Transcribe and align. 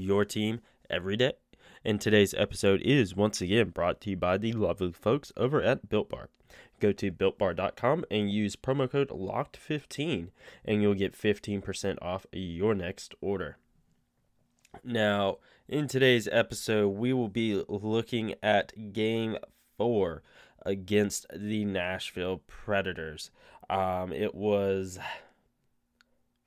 Your 0.00 0.24
team 0.24 0.60
every 0.88 1.16
day. 1.16 1.32
And 1.84 2.00
today's 2.00 2.34
episode 2.34 2.82
is 2.82 3.16
once 3.16 3.40
again 3.40 3.70
brought 3.70 4.00
to 4.02 4.10
you 4.10 4.16
by 4.16 4.36
the 4.36 4.52
lovely 4.52 4.92
folks 4.92 5.32
over 5.36 5.62
at 5.62 5.88
Built 5.88 6.10
Bar. 6.10 6.28
Go 6.80 6.92
to 6.92 7.12
builtbar.com 7.12 8.04
and 8.10 8.30
use 8.30 8.56
promo 8.56 8.90
code 8.90 9.08
LOCKED15, 9.08 10.28
and 10.64 10.82
you'll 10.82 10.94
get 10.94 11.16
15% 11.16 11.98
off 12.02 12.26
your 12.32 12.74
next 12.74 13.14
order. 13.20 13.58
Now, 14.84 15.38
in 15.68 15.88
today's 15.88 16.28
episode, 16.30 16.88
we 16.88 17.12
will 17.12 17.28
be 17.28 17.62
looking 17.68 18.34
at 18.42 18.92
game 18.92 19.36
four 19.76 20.22
against 20.64 21.26
the 21.34 21.64
Nashville 21.64 22.42
Predators. 22.46 23.30
Um, 23.68 24.12
it 24.12 24.34
was 24.34 24.98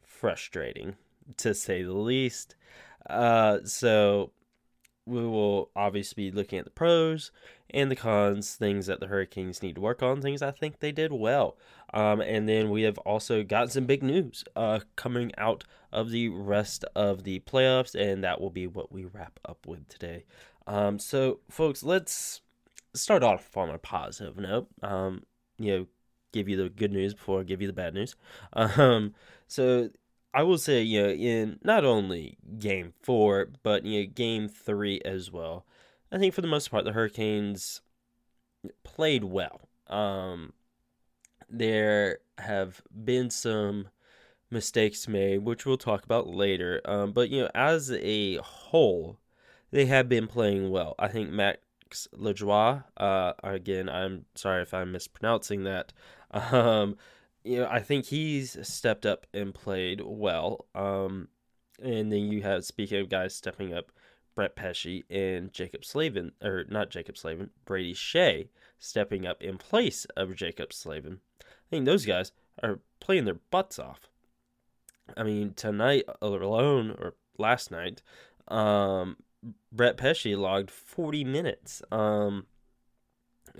frustrating 0.05 0.95
to 1.37 1.53
say 1.53 1.83
the 1.83 1.93
least. 1.93 2.55
Uh, 3.09 3.59
so 3.65 4.31
we 5.05 5.25
will 5.25 5.69
obviously 5.75 6.29
be 6.29 6.35
looking 6.35 6.59
at 6.59 6.65
the 6.65 6.71
pros 6.71 7.31
and 7.69 7.91
the 7.91 7.95
cons, 7.95 8.55
things 8.55 8.85
that 8.85 8.99
the 8.99 9.07
Hurricanes 9.07 9.61
need 9.61 9.75
to 9.75 9.81
work 9.81 10.01
on, 10.01 10.21
things 10.21 10.41
I 10.41 10.51
think 10.51 10.79
they 10.79 10.91
did 10.91 11.11
well. 11.11 11.57
Um, 11.93 12.21
and 12.21 12.47
then 12.47 12.69
we 12.69 12.83
have 12.83 12.97
also 12.99 13.43
got 13.43 13.71
some 13.71 13.85
big 13.85 14.03
news 14.03 14.43
uh, 14.55 14.79
coming 14.95 15.31
out 15.37 15.63
of 15.91 16.09
the 16.11 16.29
rest 16.29 16.85
of 16.95 17.23
the 17.23 17.39
playoffs, 17.41 17.95
and 17.95 18.23
that 18.23 18.39
will 18.39 18.49
be 18.49 18.67
what 18.67 18.91
we 18.91 19.05
wrap 19.05 19.39
up 19.45 19.65
with 19.67 19.87
today. 19.89 20.23
Um, 20.65 20.99
so, 20.99 21.39
folks, 21.49 21.83
let's 21.83 22.41
start 22.93 23.23
off 23.23 23.55
on 23.57 23.69
a 23.69 23.77
positive 23.77 24.37
note. 24.37 24.67
Um, 24.81 25.23
you 25.57 25.77
know, 25.77 25.87
give 26.31 26.47
you 26.47 26.57
the 26.57 26.69
good 26.69 26.91
news 26.91 27.13
before 27.13 27.41
I 27.41 27.43
give 27.43 27.61
you 27.61 27.67
the 27.67 27.73
bad 27.73 27.93
news. 27.93 28.15
Um, 28.53 29.13
so 29.47 29.89
I 30.33 30.43
will 30.43 30.57
say, 30.57 30.81
you 30.81 31.01
know, 31.03 31.09
in 31.09 31.59
not 31.63 31.85
only 31.85 32.37
game 32.57 32.93
four, 33.01 33.49
but 33.61 33.85
you 33.85 34.01
know, 34.01 34.11
game 34.13 34.47
three 34.47 34.99
as 35.05 35.31
well. 35.31 35.65
I 36.11 36.17
think 36.17 36.33
for 36.33 36.41
the 36.41 36.47
most 36.47 36.71
part, 36.71 36.85
the 36.85 36.93
Hurricanes 36.93 37.81
played 38.83 39.23
well. 39.23 39.61
Um, 39.87 40.53
there 41.49 42.19
have 42.37 42.81
been 43.03 43.29
some 43.29 43.89
mistakes 44.49 45.07
made, 45.07 45.39
which 45.39 45.65
we'll 45.65 45.77
talk 45.77 46.03
about 46.03 46.27
later. 46.27 46.81
Um, 46.85 47.11
but 47.11 47.29
you 47.29 47.43
know, 47.43 47.49
as 47.53 47.91
a 47.91 48.37
whole, 48.37 49.19
they 49.71 49.85
have 49.85 50.09
been 50.09 50.27
playing 50.27 50.69
well. 50.71 50.95
I 50.97 51.07
think 51.09 51.29
Max 51.29 52.07
Lajoie, 52.17 52.83
uh, 52.97 53.33
again, 53.43 53.89
I'm 53.89 54.25
sorry 54.35 54.63
if 54.63 54.73
I'm 54.73 54.91
mispronouncing 54.91 55.63
that. 55.63 55.93
Um, 56.33 56.97
you 57.43 57.59
know, 57.59 57.67
I 57.69 57.79
think 57.79 58.05
he's 58.05 58.57
stepped 58.67 59.05
up 59.05 59.27
and 59.33 59.53
played 59.53 60.01
well. 60.03 60.65
Um, 60.73 61.27
and 61.81 62.11
then 62.11 62.31
you 62.31 62.41
have 62.43 62.65
speaking 62.65 62.99
of 62.99 63.09
guys 63.09 63.35
stepping 63.35 63.73
up, 63.73 63.91
Brett 64.35 64.55
Pesce 64.55 65.03
and 65.09 65.51
Jaccob 65.51 65.85
Slavin, 65.85 66.31
or 66.41 66.65
not 66.69 66.89
Jaccob 66.89 67.17
Slavin, 67.17 67.51
Brady 67.65 67.93
Skjei 67.93 68.47
stepping 68.79 69.27
up 69.27 69.43
in 69.43 69.57
place 69.57 70.05
of 70.17 70.35
Jaccob 70.35 70.73
Slavin. 70.73 71.19
I 71.41 71.69
think 71.69 71.85
those 71.85 72.05
guys 72.05 72.31
are 72.61 72.79
playing 72.99 73.25
their 73.25 73.39
butts 73.51 73.77
off. 73.77 74.09
I 75.15 75.23
mean, 75.23 75.53
tonight 75.53 76.05
alone, 76.21 76.91
or 76.91 77.13
last 77.37 77.69
night, 77.69 78.01
um, 78.47 79.17
Brett 79.71 79.97
Pesce 79.97 80.35
logged 80.35 80.71
40 80.71 81.23
minutes. 81.23 81.81
Um, 81.91 82.45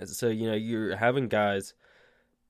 so, 0.04 0.28
you 0.28 0.48
know, 0.48 0.56
you're 0.56 0.96
having 0.96 1.28
guys 1.28 1.74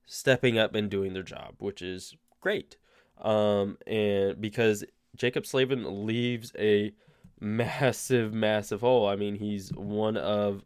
stepping 0.05 0.57
up 0.57 0.75
and 0.75 0.89
doing 0.89 1.13
their 1.13 1.23
job, 1.23 1.55
which 1.59 1.81
is 1.81 2.15
great. 2.41 2.77
Um, 3.21 3.77
and 3.87 4.39
because 4.39 4.83
Jaccob 5.17 5.45
Slavin 5.45 6.05
leaves 6.05 6.51
a 6.57 6.93
massive, 7.39 8.33
massive 8.33 8.81
hole. 8.81 9.07
I 9.07 9.15
mean, 9.15 9.35
he's 9.35 9.69
one 9.73 10.17
of 10.17 10.63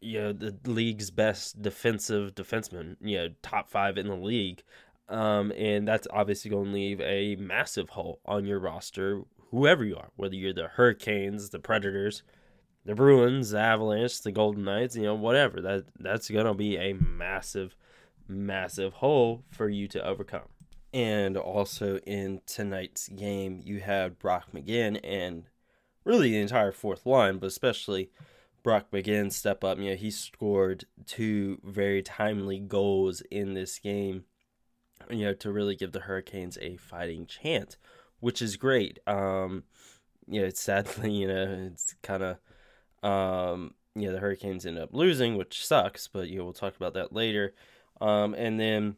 you 0.00 0.20
know 0.20 0.32
the 0.32 0.54
league's 0.64 1.10
best 1.10 1.62
defensive 1.62 2.34
defensemen. 2.34 2.96
You 3.00 3.18
know, 3.18 3.28
top 3.42 3.68
five 3.68 3.98
in 3.98 4.08
the 4.08 4.14
league. 4.16 4.62
Um, 5.08 5.52
and 5.52 5.86
that's 5.86 6.08
obviously 6.10 6.50
going 6.50 6.66
to 6.66 6.72
leave 6.72 7.00
a 7.00 7.36
massive 7.36 7.90
hole 7.90 8.18
on 8.26 8.44
your 8.44 8.58
roster, 8.58 9.22
whoever 9.52 9.84
you 9.84 9.94
are, 9.96 10.08
whether 10.16 10.34
you're 10.34 10.52
the 10.52 10.66
Hurricanes, 10.66 11.50
the 11.50 11.60
Predators, 11.60 12.24
the 12.84 12.96
Bruins, 12.96 13.50
the 13.50 13.60
Avalanche, 13.60 14.22
the 14.22 14.32
Golden 14.32 14.64
Knights, 14.64 14.96
you 14.96 15.02
know, 15.02 15.14
whatever. 15.14 15.60
That 15.60 15.84
that's 15.98 16.28
going 16.28 16.46
to 16.46 16.54
be 16.54 16.76
a 16.76 16.94
massive 16.94 17.76
massive 18.28 18.94
hole 18.94 19.44
for 19.50 19.68
you 19.68 19.88
to 19.88 20.04
overcome. 20.04 20.48
And 20.92 21.36
also 21.36 21.98
in 21.98 22.40
tonight's 22.46 23.08
game, 23.08 23.60
you 23.64 23.80
had 23.80 24.18
Brock 24.18 24.46
McGinn 24.54 24.98
and 25.04 25.44
really 26.04 26.30
the 26.30 26.40
entire 26.40 26.72
fourth 26.72 27.04
line, 27.04 27.38
but 27.38 27.48
especially 27.48 28.10
Brock 28.62 28.86
McGinn 28.92 29.32
step 29.32 29.62
up. 29.62 29.78
You 29.78 29.90
know, 29.90 29.96
he 29.96 30.10
scored 30.10 30.86
two 31.04 31.60
very 31.62 32.02
timely 32.02 32.58
goals 32.58 33.20
in 33.30 33.54
this 33.54 33.78
game, 33.78 34.24
you 35.10 35.24
know, 35.26 35.34
to 35.34 35.52
really 35.52 35.76
give 35.76 35.92
the 35.92 36.00
Hurricanes 36.00 36.56
a 36.60 36.76
fighting 36.76 37.26
chance, 37.26 37.76
which 38.20 38.40
is 38.40 38.56
great. 38.56 38.98
Um, 39.06 39.64
you 40.26 40.40
know, 40.40 40.46
it's 40.46 40.60
sadly, 40.60 41.12
you 41.20 41.28
know, 41.28 41.70
it's 41.72 41.94
kind 42.02 42.22
of, 42.22 43.08
um, 43.08 43.74
you 43.94 44.06
know, 44.06 44.12
the 44.12 44.20
Hurricanes 44.20 44.64
end 44.66 44.78
up 44.78 44.90
losing, 44.92 45.36
which 45.36 45.64
sucks, 45.66 46.08
but, 46.08 46.28
you 46.28 46.38
know, 46.38 46.44
we'll 46.44 46.52
talk 46.52 46.74
about 46.76 46.94
that 46.94 47.12
later. 47.12 47.54
Um, 48.00 48.34
and 48.34 48.58
then 48.58 48.96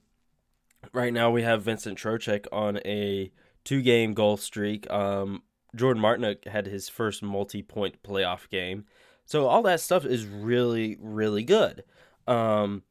right 0.93 1.13
now 1.13 1.31
we 1.31 1.43
have 1.43 1.63
Vincent 1.63 1.99
Trocheck 1.99 2.47
on 2.53 2.79
a 2.85 3.31
two 3.65 3.83
game 3.83 4.15
goal 4.15 4.37
streak. 4.37 4.91
Um, 4.91 5.43
Jordan 5.75 6.03
Martinook 6.03 6.47
had 6.47 6.67
his 6.67 6.89
first 6.89 7.23
multi 7.23 7.63
point 7.63 8.03
playoff 8.03 8.49
game. 8.49 8.85
So 9.25 9.47
all 9.47 9.63
that 9.63 9.81
stuff 9.81 10.05
is 10.05 10.27
really, 10.27 10.97
really 11.01 11.45
good. 11.45 11.85
Um, 12.27 12.83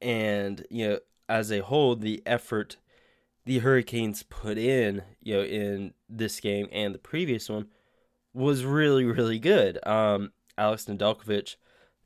and, 0.00 0.66
you 0.70 0.88
know, 0.88 0.98
as 1.28 1.52
a 1.52 1.60
whole, 1.60 1.94
the 1.94 2.22
effort 2.26 2.76
the 3.44 3.58
Hurricanes 3.58 4.22
put 4.22 4.58
in, 4.58 5.02
you 5.20 5.34
know, 5.34 5.42
in 5.42 5.94
this 6.08 6.40
game 6.40 6.68
and 6.72 6.94
the 6.94 6.98
previous 6.98 7.48
one 7.48 7.66
was 8.32 8.64
really, 8.64 9.04
really 9.04 9.38
good. 9.38 9.84
Um, 9.86 10.32
Alex 10.56 10.84
Nedeljkovic 10.86 11.56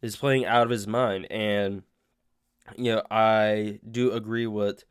is 0.02 0.16
playing 0.16 0.46
out 0.46 0.64
of 0.64 0.70
his 0.70 0.86
mind 0.86 1.26
and 1.30 1.82
you 2.76 2.94
know, 2.94 3.02
I 3.10 3.80
do 3.88 4.12
agree 4.12 4.46
with 4.46 4.84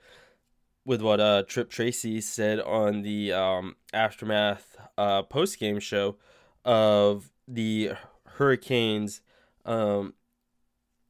with 0.85 1.01
what 1.01 1.19
uh, 1.19 1.43
Tripp 1.47 1.69
Tracy 1.69 2.21
said 2.21 2.59
on 2.59 3.01
the 3.01 3.33
um, 3.33 3.75
aftermath 3.91 4.77
uh, 4.97 5.23
post 5.23 5.59
game 5.59 5.79
show 5.79 6.17
of 6.63 7.31
the 7.47 7.91
Hurricanes. 8.25 9.21
Um, 9.65 10.13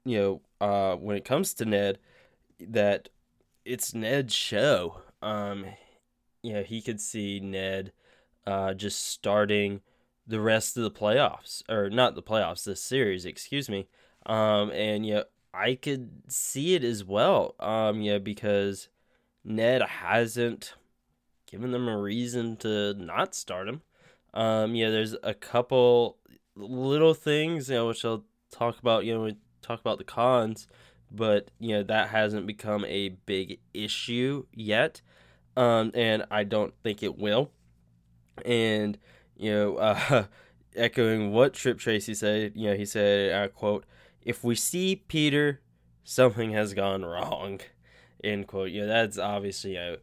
you 0.06 0.18
know, 0.18 0.42
uh, 0.62 0.96
when 0.96 1.18
it 1.18 1.26
comes 1.26 1.54
to 1.56 1.66
Ned, 1.66 2.00
that 2.60 3.10
it's 3.66 3.94
Ned's 3.94 4.34
show. 4.34 5.02
Um, 5.22 5.66
you 6.42 6.54
know, 6.54 6.64
he 6.64 6.82
could 6.82 7.02
see 7.02 7.40
Ned 7.40 7.92
uh, 8.46 8.74
just 8.74 9.08
starting 9.08 9.82
the 10.28 10.40
rest 10.40 10.78
of 10.78 10.84
the 10.84 10.92
playoffs, 10.92 11.64
or 11.70 11.90
not 11.90 12.16
the 12.16 12.24
playoffs, 12.24 12.64
the 12.64 12.76
series, 12.76 13.26
excuse 13.26 13.70
me. 13.70 13.88
Um, 14.26 14.72
and 14.72 15.06
you 15.06 15.16
know, 15.16 15.24
I 15.56 15.76
could 15.76 16.24
see 16.28 16.76
it 16.76 16.84
as 16.84 17.04
well. 17.04 17.56
Um, 17.60 18.02
yeah, 18.02 18.18
because 18.18 18.90
Ned 19.44 19.82
hasn't 19.82 20.74
given 21.50 21.72
them 21.72 21.88
a 21.88 21.98
reason 21.98 22.58
to 22.58 22.94
not 22.96 23.34
start 23.36 23.70
him. 23.70 23.82
Um, 24.34 24.76
yeah, 24.76 24.90
there's 24.90 25.16
a 25.24 25.34
couple 25.34 26.18
little 26.56 27.14
things, 27.14 27.70
you 27.70 27.76
know, 27.76 27.88
which 27.88 28.04
I'll 28.04 28.26
talk 28.52 28.80
about, 28.80 29.06
you 29.06 29.14
know, 29.14 29.24
we 29.24 29.38
talk 29.62 29.80
about 29.80 29.98
the 29.98 30.04
cons, 30.04 30.68
but 31.12 31.52
you 31.60 31.70
know, 31.70 31.84
that 31.84 32.10
hasn't 32.10 32.48
become 32.48 32.84
a 32.86 33.10
big 33.10 33.60
issue 33.74 34.46
yet. 34.54 35.02
Um, 35.56 35.92
and 35.94 36.26
I 36.30 36.44
don't 36.44 36.74
think 36.84 37.02
it 37.02 37.18
will. 37.18 37.52
And, 38.44 38.98
you 39.38 39.52
know, 39.52 39.76
uh, 39.78 40.26
echoing 40.76 41.32
what 41.32 41.54
Tripp 41.54 41.80
Tracy 41.80 42.14
said, 42.14 42.54
you 42.56 42.70
know, 42.70 42.76
he 42.76 42.86
said, 42.86 43.42
I 43.42 43.48
quote, 43.48 43.86
if 44.26 44.44
we 44.44 44.56
see 44.56 44.98
Peter, 45.08 45.62
something 46.04 46.52
has 46.52 46.74
gone 46.74 47.06
wrong. 47.06 47.62
End 48.24 48.48
quote. 48.48 48.72
You 48.72 48.82
know, 48.82 48.88
that's 48.88 49.18
obviously 49.18 49.76
a 49.76 49.98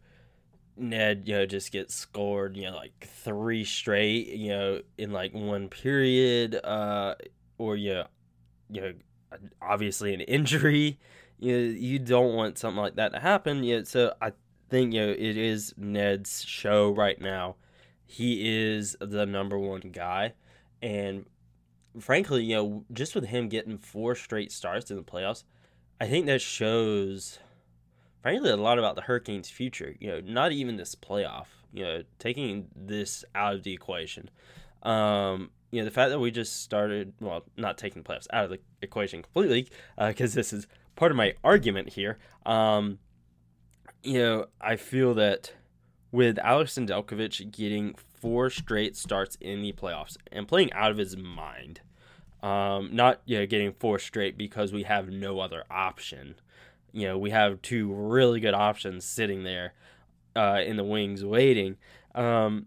Ned, 0.77 1.25
you 1.27 1.35
know, 1.35 1.47
just 1.47 1.71
gets 1.71 1.95
scored, 1.95 2.57
you 2.57 2.65
know, 2.65 2.77
like 2.77 3.07
three 3.07 3.65
straight, 3.65 4.29
you 4.29 4.49
know, 4.49 4.81
in 4.97 5.13
like 5.13 5.35
one 5.35 5.69
period, 5.69 6.55
uh, 6.65 7.15
or 7.59 7.77
you 7.77 7.95
know, 7.95 8.07
you 8.71 8.81
know, 8.81 8.93
obviously 9.61 10.15
an 10.15 10.21
injury. 10.23 10.99
You 11.39 11.57
know, 11.57 11.73
you 11.77 11.99
don't 11.99 12.37
want 12.37 12.57
something 12.57 12.81
like 12.81 12.95
that 12.95 13.15
to 13.15 13.19
happen. 13.19 13.65
Yeah, 13.65 13.81
so 13.83 14.15
I 14.23 14.31
think 14.71 14.95
you 14.95 15.01
know 15.01 15.11
it 15.11 15.37
is 15.37 15.75
Ned's 15.77 16.45
show 16.45 16.93
right 16.93 17.21
now. 17.21 17.57
He 18.05 18.71
is 18.73 18.97
the 19.01 19.27
number 19.27 19.59
one 19.59 19.81
guy, 19.93 20.35
and 20.81 21.27
frankly, 21.99 22.45
you 22.45 22.57
know, 22.57 22.85
just 22.93 23.15
with 23.15 23.27
him 23.27 23.49
getting 23.49 23.79
four 23.79 24.15
straight 24.15 24.53
starts 24.53 24.91
in 24.91 24.97
the 24.97 25.03
playoffs, 25.03 25.45
I 26.01 26.07
think 26.07 26.27
that 26.27 26.41
shows, 26.41 27.39
frankly, 28.23 28.51
a 28.51 28.57
lot 28.57 28.79
about 28.79 28.97
the 28.97 29.03
Hurricanes' 29.03 29.51
future. 29.51 29.95
You 30.01 30.09
know, 30.09 30.21
not 30.21 30.53
even 30.53 30.77
this 30.77 30.95
playoff. 30.95 31.47
You 31.73 31.85
know, 31.85 32.03
taking 32.19 32.69
this 32.77 33.25
out 33.35 33.55
of 33.55 33.63
the 33.63 33.73
equation. 33.73 34.29
Um, 34.83 35.51
you 35.71 35.81
know, 35.81 35.87
the 35.87 35.91
fact 35.91 36.11
that 36.11 36.19
we 36.19 36.31
just 36.31 36.63
started, 36.63 37.15
well, 37.21 37.45
not 37.57 37.79
taking 37.79 38.03
the 38.03 38.09
playoffs 38.09 38.27
out 38.33 38.45
of 38.45 38.51
the 38.51 38.59
equation 38.83 39.23
completely, 39.23 39.69
because 39.97 40.35
uh, 40.35 40.37
this 40.37 40.53
is 40.53 40.67
part 40.97 41.11
of 41.11 41.17
my 41.17 41.35
argument 41.43 41.91
here. 41.91 42.19
Um, 42.45 42.99
you 44.03 44.19
know, 44.19 44.47
I 44.61 44.77
feel 44.77 45.15
that 45.15 45.55
with 46.11 46.39
Alex 46.41 46.75
Nedeljkovic 46.75 47.51
getting 47.53 47.95
four 48.23 48.49
straight 48.49 48.97
starts 48.97 49.37
in 49.41 49.61
the 49.63 49.73
playoffs 49.73 50.17
and 50.31 50.47
playing 50.47 50.73
out 50.73 50.93
of 50.93 50.97
his 50.97 51.17
mind, 51.17 51.81
um, 52.43 52.89
not 52.93 53.21
you 53.27 53.39
know 53.39 53.47
getting 53.47 53.73
four 53.73 53.99
straight 53.99 54.39
because 54.39 54.73
we 54.73 54.85
have 54.85 55.11
no 55.11 55.41
other 55.41 55.65
option. 55.69 56.37
You 56.93 57.09
know, 57.09 57.19
we 57.19 57.31
have 57.31 57.61
two 57.63 57.93
really 57.93 58.39
good 58.39 58.55
options 58.55 59.05
sitting 59.05 59.43
there 59.43 59.75
uh, 60.37 60.61
in 60.65 60.77
the 60.77 60.85
wings 60.85 61.25
waiting. 61.25 61.77
Um, 62.15 62.67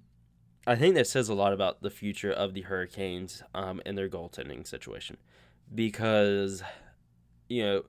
I 0.68 0.76
think 0.76 0.96
that 0.96 1.08
says 1.08 1.30
a 1.30 1.36
lot 1.36 1.54
about 1.54 1.82
the 1.82 1.92
future 1.92 2.32
of 2.32 2.54
the 2.54 2.62
Hurricanes 2.62 3.44
um, 3.54 3.82
and 3.86 3.98
their 3.98 4.10
goaltending 4.10 4.68
situation 4.68 5.18
because, 5.74 6.64
you 7.48 7.64
know, 7.64 7.84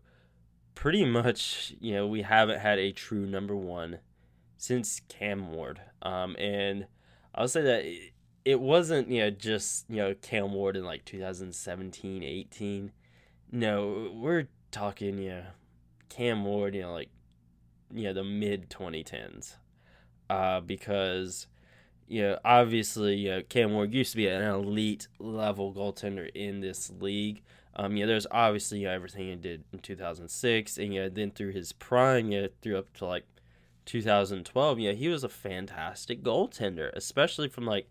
pretty 0.75 1.05
much, 1.05 1.75
you 1.81 1.95
know, 1.95 2.07
we 2.07 2.23
haven't 2.23 2.61
had 2.61 2.79
a 2.79 2.93
true 2.93 3.27
number 3.27 3.57
one 3.57 3.99
since 4.59 5.01
Cam 5.09 5.53
Ward. 5.53 5.81
Um, 6.03 6.37
and 6.39 6.87
I'll 7.37 7.49
say 7.49 7.63
that 7.63 7.85
it 8.45 8.61
wasn't, 8.61 9.09
you 9.09 9.21
know, 9.21 9.31
just, 9.31 9.85
you 9.89 9.97
know, 9.97 10.15
Cam 10.15 10.53
Ward 10.53 10.77
in 10.77 10.85
like 10.85 11.05
2017, 11.05 12.23
18. 12.23 12.93
No, 13.53 14.11
we're 14.15 14.49
talking, 14.71 15.19
you 15.19 15.31
know, 15.31 15.43
Cam 16.09 16.45
Ward, 16.45 16.75
you 16.75 16.83
know, 16.83 16.93
like, 16.93 17.11
you 17.93 18.05
know, 18.05 18.13
the 18.13 18.25
mid 18.25 18.71
2010s. 18.71 19.57
Uh, 20.31 20.61
because, 20.61 21.47
you 22.09 22.23
know, 22.23 22.39
obviously, 22.45 23.17
you 23.17 23.31
know, 23.31 23.43
Cam 23.43 23.73
Ward 23.73 23.93
used 23.93 24.13
to 24.13 24.17
be 24.17 24.29
an 24.29 24.43
elite 24.43 25.09
level 25.19 25.75
goaltender 25.75 26.31
in 26.35 26.61
this 26.61 26.91
league. 27.01 27.43
Um, 27.75 27.97
yeah, 27.97 28.07
there's 28.07 28.27
obviously 28.31 28.79
you 28.79 28.87
know, 28.87 28.93
everything 28.95 29.29
he 29.29 29.37
did 29.37 29.65
in 29.73 29.81
2006, 29.81 30.79
and 30.79 30.95
yeah, 30.95 31.09
then 31.13 31.31
through 31.31 31.53
his 31.53 31.73
prime, 31.73 32.33
yeah, 32.33 32.47
through 32.63 32.79
up 32.79 32.93
to 32.95 33.07
like 33.07 33.27
2012, 33.87 34.79
yeah, 34.79 34.93
he 34.93 35.09
was 35.09 35.25
a 35.25 35.29
fantastic 35.29 36.23
goaltender, 36.23 36.91
especially 36.95 37.49
from 37.49 37.65
like 37.65 37.89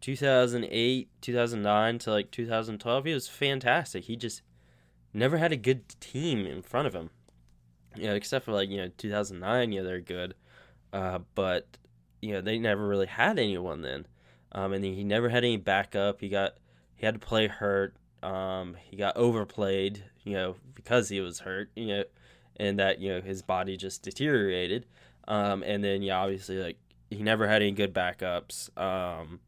2008, 0.00 1.08
2009 1.20 1.98
to 1.98 2.10
like 2.10 2.30
2012. 2.30 3.04
He 3.04 3.14
was 3.14 3.28
fantastic. 3.28 4.04
He 4.04 4.16
just 4.16 4.42
never 5.12 5.36
had 5.36 5.52
a 5.52 5.56
good 5.56 5.88
team 6.00 6.46
in 6.46 6.62
front 6.62 6.86
of 6.86 6.94
him. 6.94 7.10
Yeah, 7.96 8.12
except 8.12 8.44
for 8.44 8.52
like 8.52 8.68
you 8.70 8.78
know 8.78 8.90
2009, 8.96 9.72
yeah, 9.72 9.82
they're 9.82 10.00
good, 10.00 10.34
uh, 10.92 11.20
but 11.34 11.78
you 12.20 12.32
know 12.32 12.40
they 12.40 12.58
never 12.58 12.86
really 12.86 13.06
had 13.06 13.38
anyone 13.38 13.82
then. 13.82 14.06
Um, 14.52 14.72
and 14.72 14.84
he 14.84 15.04
never 15.04 15.28
had 15.28 15.44
any 15.44 15.56
backup. 15.56 16.20
He 16.20 16.28
got 16.28 16.54
he 16.96 17.06
had 17.06 17.14
to 17.14 17.26
play 17.26 17.46
hurt. 17.46 17.96
Um, 18.22 18.76
he 18.82 18.96
got 18.96 19.16
overplayed, 19.16 20.04
you 20.22 20.32
know, 20.34 20.56
because 20.74 21.08
he 21.08 21.20
was 21.20 21.40
hurt, 21.40 21.70
you 21.76 21.86
know, 21.86 22.04
and 22.56 22.78
that 22.78 23.00
you 23.00 23.12
know 23.12 23.20
his 23.20 23.42
body 23.42 23.76
just 23.76 24.02
deteriorated. 24.02 24.86
Um, 25.26 25.62
and 25.62 25.82
then 25.82 26.02
yeah, 26.02 26.18
obviously 26.18 26.58
like 26.58 26.78
he 27.10 27.22
never 27.22 27.46
had 27.48 27.62
any 27.62 27.72
good 27.72 27.94
backups. 27.94 28.76
Um, 28.78 29.40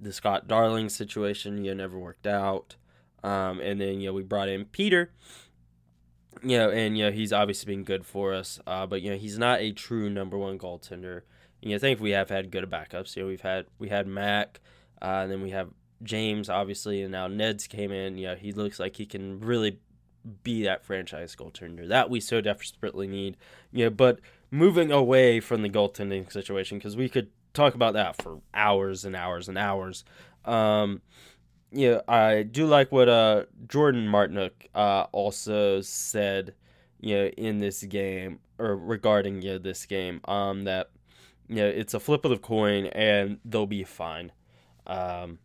the 0.00 0.12
Scott 0.12 0.46
Darling 0.48 0.88
situation, 0.88 1.64
you 1.64 1.74
know, 1.74 1.82
never 1.82 1.98
worked 1.98 2.26
out. 2.26 2.76
Um, 3.22 3.60
and 3.60 3.80
then 3.80 4.00
you 4.00 4.08
know 4.08 4.12
we 4.12 4.22
brought 4.22 4.48
in 4.48 4.66
Peter. 4.66 5.12
You 6.42 6.58
know, 6.58 6.70
and 6.70 6.98
you 6.98 7.04
know 7.04 7.12
he's 7.12 7.32
obviously 7.32 7.74
been 7.74 7.84
good 7.84 8.04
for 8.04 8.34
us, 8.34 8.60
uh, 8.66 8.86
but 8.86 9.00
you 9.00 9.10
know 9.10 9.16
he's 9.16 9.38
not 9.38 9.60
a 9.60 9.72
true 9.72 10.10
number 10.10 10.36
one 10.36 10.58
goaltender. 10.58 11.22
And 11.62 11.70
you 11.70 11.70
know, 11.70 11.76
I 11.76 11.78
think 11.78 12.00
we 12.00 12.10
have 12.10 12.28
had 12.28 12.50
good 12.50 12.68
backups. 12.68 13.16
You 13.16 13.22
know, 13.22 13.28
we've 13.28 13.40
had 13.40 13.66
we 13.78 13.88
had 13.88 14.06
Mac, 14.06 14.60
uh, 15.00 15.20
and 15.22 15.32
then 15.32 15.42
we 15.42 15.50
have 15.50 15.70
James, 16.02 16.50
obviously, 16.50 17.02
and 17.02 17.12
now 17.12 17.28
Ned's 17.28 17.66
came 17.66 17.92
in. 17.92 18.18
You 18.18 18.28
know, 18.28 18.34
he 18.34 18.52
looks 18.52 18.78
like 18.78 18.96
he 18.96 19.06
can 19.06 19.40
really 19.40 19.78
be 20.42 20.64
that 20.64 20.84
franchise 20.84 21.36
goaltender 21.36 21.86
that 21.88 22.08
we 22.08 22.20
so 22.20 22.40
desperately 22.40 23.06
need. 23.06 23.36
You 23.72 23.84
know, 23.84 23.90
but 23.90 24.20
moving 24.54 24.92
away 24.92 25.40
from 25.40 25.62
the 25.62 25.68
goaltending 25.68 26.30
situation, 26.30 26.78
because 26.78 26.96
we 26.96 27.08
could 27.08 27.28
talk 27.52 27.74
about 27.74 27.94
that 27.94 28.22
for 28.22 28.40
hours 28.54 29.04
and 29.04 29.16
hours 29.16 29.48
and 29.48 29.58
hours. 29.58 30.04
Um, 30.44 31.02
know, 31.90 32.02
I 32.06 32.44
do 32.44 32.66
like 32.66 32.92
what 32.92 33.08
uh, 33.08 33.44
Jordan 33.66 34.06
Martinook 34.06 34.52
uh, 34.74 35.06
also 35.10 35.80
said, 35.80 36.54
you 37.00 37.16
know, 37.16 37.26
in 37.36 37.58
this 37.58 37.82
game 37.82 38.38
or 38.58 38.76
regarding 38.76 39.42
you 39.42 39.54
know, 39.54 39.58
this 39.58 39.86
game, 39.86 40.20
um, 40.26 40.64
that 40.64 40.90
you 41.48 41.56
know 41.56 41.66
it's 41.66 41.94
a 41.94 42.00
flip 42.00 42.24
of 42.24 42.30
the 42.30 42.38
coin 42.38 42.86
and 42.86 43.38
they'll 43.44 43.66
be 43.66 43.82
fine. 43.82 44.30
Um, 44.86 45.40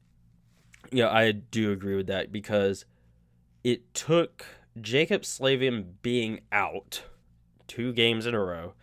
yeah, 0.91 1.09
I 1.09 1.31
do 1.31 1.71
agree 1.71 1.95
with 1.95 2.07
that 2.07 2.31
because 2.31 2.85
it 3.63 3.91
took 3.95 4.45
Jaccob 4.79 5.25
Slavin 5.25 5.95
being 6.03 6.41
out 6.51 7.03
two 7.67 7.91
games 7.91 8.27
in 8.27 8.35
a 8.35 8.39
row 8.39 8.73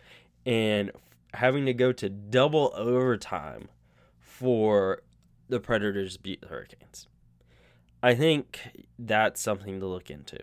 and 0.47 0.91
having 1.33 1.65
to 1.65 1.73
go 1.73 1.91
to 1.91 2.09
double 2.09 2.71
overtime 2.73 3.67
for 4.17 5.01
the 5.49 5.59
Predators 5.59 6.15
to 6.15 6.23
beat 6.23 6.41
the 6.41 6.47
Hurricanes. 6.47 7.07
I 8.01 8.15
think 8.15 8.59
that's 8.97 9.41
something 9.41 9.81
to 9.81 9.85
look 9.85 10.09
into. 10.09 10.39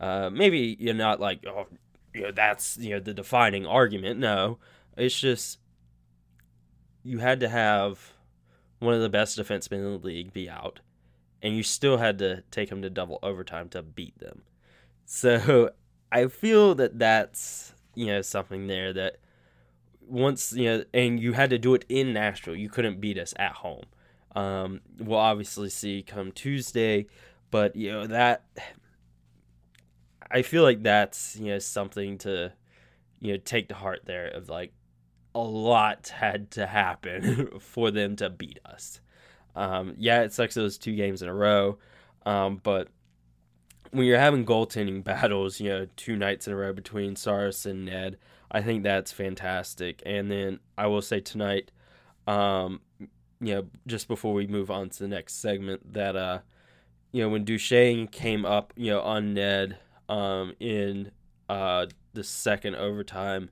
Uh, 0.00 0.30
maybe 0.30 0.76
you're 0.80 0.94
not 0.94 1.20
like, 1.20 1.44
oh, 1.46 1.66
you 2.14 2.22
know, 2.22 2.32
that's 2.32 2.78
you 2.78 2.90
know 2.90 3.00
the 3.00 3.12
defining 3.12 3.66
argument. 3.66 4.18
No, 4.18 4.58
it's 4.96 5.18
just 5.18 5.58
you 7.02 7.18
had 7.18 7.40
to 7.40 7.48
have 7.48 8.12
one 8.78 8.94
of 8.94 9.02
the 9.02 9.08
best 9.08 9.38
defensemen 9.38 9.78
in 9.78 10.00
the 10.00 10.06
league 10.06 10.32
be 10.32 10.48
out, 10.48 10.80
and 11.42 11.54
you 11.54 11.62
still 11.62 11.98
had 11.98 12.18
to 12.18 12.42
take 12.50 12.70
him 12.70 12.80
to 12.82 12.90
double 12.90 13.18
overtime 13.22 13.68
to 13.70 13.82
beat 13.82 14.18
them. 14.18 14.42
So 15.04 15.70
I 16.10 16.28
feel 16.28 16.74
that 16.76 16.98
that's 16.98 17.74
you 17.94 18.06
know 18.06 18.22
something 18.22 18.66
there 18.66 18.92
that 18.92 19.18
once 20.08 20.52
you 20.52 20.64
know, 20.64 20.84
and 20.94 21.20
you 21.20 21.32
had 21.32 21.50
to 21.50 21.58
do 21.58 21.74
it 21.74 21.84
in 21.88 22.12
Nashville. 22.12 22.56
You 22.56 22.68
couldn't 22.68 23.00
beat 23.00 23.18
us 23.18 23.34
at 23.38 23.52
home. 23.52 23.84
Um, 24.34 24.80
we'll 24.98 25.18
obviously 25.18 25.70
see 25.70 26.02
come 26.02 26.32
Tuesday, 26.32 27.06
but 27.50 27.76
you 27.76 27.90
know 27.90 28.06
that 28.06 28.44
I 30.30 30.42
feel 30.42 30.62
like 30.62 30.82
that's 30.82 31.36
you 31.36 31.46
know 31.46 31.58
something 31.58 32.18
to 32.18 32.52
you 33.20 33.32
know 33.32 33.38
take 33.44 33.68
to 33.68 33.74
heart 33.74 34.02
there 34.04 34.28
of 34.28 34.48
like 34.48 34.72
a 35.34 35.40
lot 35.40 36.08
had 36.08 36.50
to 36.52 36.66
happen 36.66 37.50
for 37.60 37.90
them 37.90 38.16
to 38.16 38.30
beat 38.30 38.58
us. 38.64 39.00
Um, 39.54 39.94
yeah, 39.96 40.22
it 40.22 40.32
sucks 40.32 40.54
those 40.54 40.78
two 40.78 40.94
games 40.94 41.22
in 41.22 41.28
a 41.28 41.34
row, 41.34 41.78
um, 42.26 42.60
but 42.62 42.88
when 43.90 44.06
you're 44.06 44.18
having 44.18 44.44
goaltending 44.44 45.02
battles, 45.04 45.60
you 45.60 45.68
know, 45.68 45.86
two 45.96 46.16
nights 46.16 46.46
in 46.46 46.52
a 46.52 46.56
row 46.56 46.72
between 46.72 47.16
Saros 47.16 47.64
and 47.66 47.86
Ned, 47.86 48.18
I 48.56 48.62
think 48.62 48.84
that's 48.84 49.12
fantastic. 49.12 50.02
And 50.06 50.30
then 50.30 50.60
I 50.78 50.86
will 50.86 51.02
say 51.02 51.20
tonight, 51.20 51.72
um, 52.26 52.80
you 52.98 53.54
know, 53.54 53.66
just 53.86 54.08
before 54.08 54.32
we 54.32 54.46
move 54.46 54.70
on 54.70 54.88
to 54.88 54.98
the 55.00 55.08
next 55.08 55.42
segment, 55.42 55.92
that 55.92 56.16
uh, 56.16 56.38
you 57.12 57.22
know, 57.22 57.28
when 57.28 57.44
Duchene 57.44 58.08
came 58.08 58.46
up, 58.46 58.72
you 58.74 58.92
know, 58.92 59.02
on 59.02 59.34
Ned, 59.34 59.76
um, 60.08 60.54
in 60.58 61.10
uh 61.50 61.84
the 62.14 62.24
second 62.24 62.76
overtime, 62.76 63.50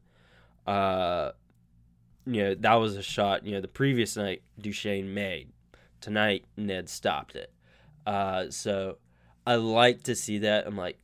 uh, 0.67 1.33
you 2.25 2.43
know, 2.43 2.55
that 2.55 2.75
was 2.77 2.97
a 2.97 3.03
shot. 3.03 3.45
You 3.45 3.57
know, 3.57 3.61
the 3.61 3.69
previous 3.69 4.17
night 4.17 4.41
Duchene 4.59 5.13
made. 5.13 5.53
Tonight 6.01 6.47
Ned 6.57 6.89
stopped 6.89 7.37
it. 7.37 7.53
Uh, 8.07 8.49
so 8.49 8.97
I 9.47 9.57
like 9.57 10.05
to 10.05 10.15
see 10.15 10.39
that. 10.39 10.67
I'm 10.67 10.79
like, 10.79 10.99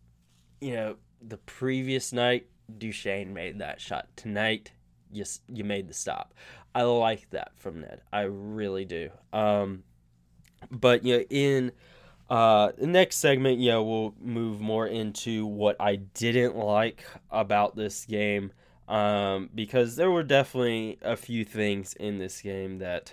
you 0.63 0.73
know, 0.73 0.97
the 1.21 1.37
previous 1.37 2.15
night 2.15 2.47
Duchene 2.79 3.33
made 3.35 3.59
that 3.59 3.81
shot. 3.81 4.09
Tonight, 4.17 4.73
you 5.13 5.25
you 5.49 5.65
made 5.65 5.89
the 5.89 5.95
stop. 5.95 6.35
I 6.75 6.83
like 6.83 7.31
that 7.31 7.53
from 7.57 7.81
Ned. 7.81 8.01
I 8.13 8.23
really 8.23 8.85
do. 8.85 9.11
Um, 9.33 9.83
but 10.71 11.05
you 11.05 11.19
know, 11.19 11.25
in 11.31 11.73
uh, 12.29 12.73
the 12.79 12.87
next 12.87 13.17
segment, 13.17 13.59
yeah, 13.61 13.79
we'll 13.79 14.15
move 14.21 14.61
more 14.61 14.87
into 14.87 15.47
what 15.47 15.77
I 15.81 15.97
didn't 15.97 16.57
like 16.57 17.05
about 17.31 17.75
this 17.77 18.05
game. 18.05 18.53
um, 18.89 19.51
because 19.55 19.97
there 19.97 20.11
were 20.11 20.25
definitely 20.25 20.99
a 21.03 21.17
few 21.17 21.45
things 21.45 21.95
in 21.95 22.19
this 22.19 22.41
game 22.43 22.79
that 22.79 23.13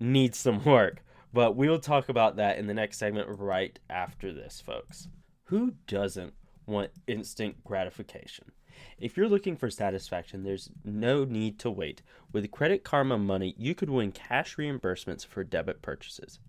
need 0.00 0.34
some 0.34 0.64
work. 0.66 1.02
But 1.32 1.56
we'll 1.56 1.78
talk 1.80 2.08
about 2.08 2.36
that 2.36 2.58
in 2.58 2.66
the 2.66 2.74
next 2.74 2.98
segment 2.98 3.28
right 3.38 3.78
after 3.90 4.32
this, 4.32 4.60
folks. 4.64 5.08
Who 5.44 5.74
doesn't 5.86 6.34
want 6.66 6.90
instant 7.06 7.62
gratification? 7.64 8.52
If 8.98 9.16
you're 9.16 9.28
looking 9.28 9.56
for 9.56 9.70
satisfaction, 9.70 10.42
there's 10.42 10.70
no 10.84 11.24
need 11.24 11.58
to 11.60 11.70
wait. 11.70 12.02
With 12.32 12.50
Credit 12.50 12.82
Karma 12.82 13.18
Money, 13.18 13.54
you 13.56 13.74
could 13.74 13.90
win 13.90 14.12
cash 14.12 14.56
reimbursements 14.56 15.26
for 15.26 15.44
debit 15.44 15.82
purchases. 15.82 16.40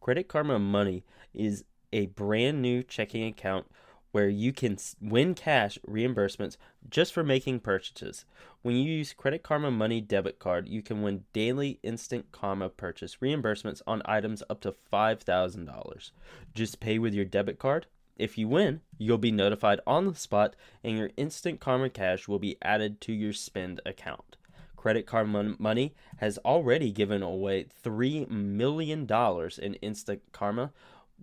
Credit 0.00 0.28
Karma 0.28 0.58
Money 0.58 1.04
is 1.32 1.64
a 1.92 2.06
brand 2.06 2.60
new 2.60 2.82
checking 2.82 3.26
account 3.26 3.66
where 4.14 4.28
you 4.28 4.52
can 4.52 4.78
win 5.00 5.34
cash 5.34 5.76
reimbursements 5.88 6.56
just 6.88 7.12
for 7.12 7.24
making 7.24 7.58
purchases. 7.58 8.24
When 8.62 8.76
you 8.76 8.84
use 8.84 9.12
Credit 9.12 9.42
Karma 9.42 9.72
Money 9.72 10.00
debit 10.00 10.38
card, 10.38 10.68
you 10.68 10.82
can 10.82 11.02
win 11.02 11.24
daily 11.32 11.80
instant 11.82 12.30
karma 12.30 12.68
purchase 12.68 13.16
reimbursements 13.16 13.82
on 13.88 14.02
items 14.04 14.42
up 14.48 14.60
to 14.60 14.74
$5,000. 14.92 16.10
Just 16.54 16.78
pay 16.78 16.98
with 17.00 17.12
your 17.12 17.24
debit 17.24 17.58
card. 17.58 17.86
If 18.16 18.38
you 18.38 18.48
win, 18.48 18.80
you'll 18.96 19.18
be 19.18 19.32
notified 19.32 19.80
on 19.86 20.06
the 20.06 20.14
spot 20.14 20.54
and 20.82 20.96
your 20.96 21.10
instant 21.16 21.60
karma 21.60 21.90
cash 21.90 22.28
will 22.28 22.38
be 22.38 22.56
added 22.62 23.00
to 23.02 23.12
your 23.12 23.32
spend 23.32 23.80
account. 23.84 24.36
Credit 24.76 25.06
Karma 25.06 25.56
Money 25.58 25.94
has 26.18 26.36
already 26.38 26.92
given 26.92 27.22
away 27.22 27.66
$3 27.82 28.28
million 28.28 29.08
in 29.10 29.74
instant 29.74 30.22
karma 30.32 30.72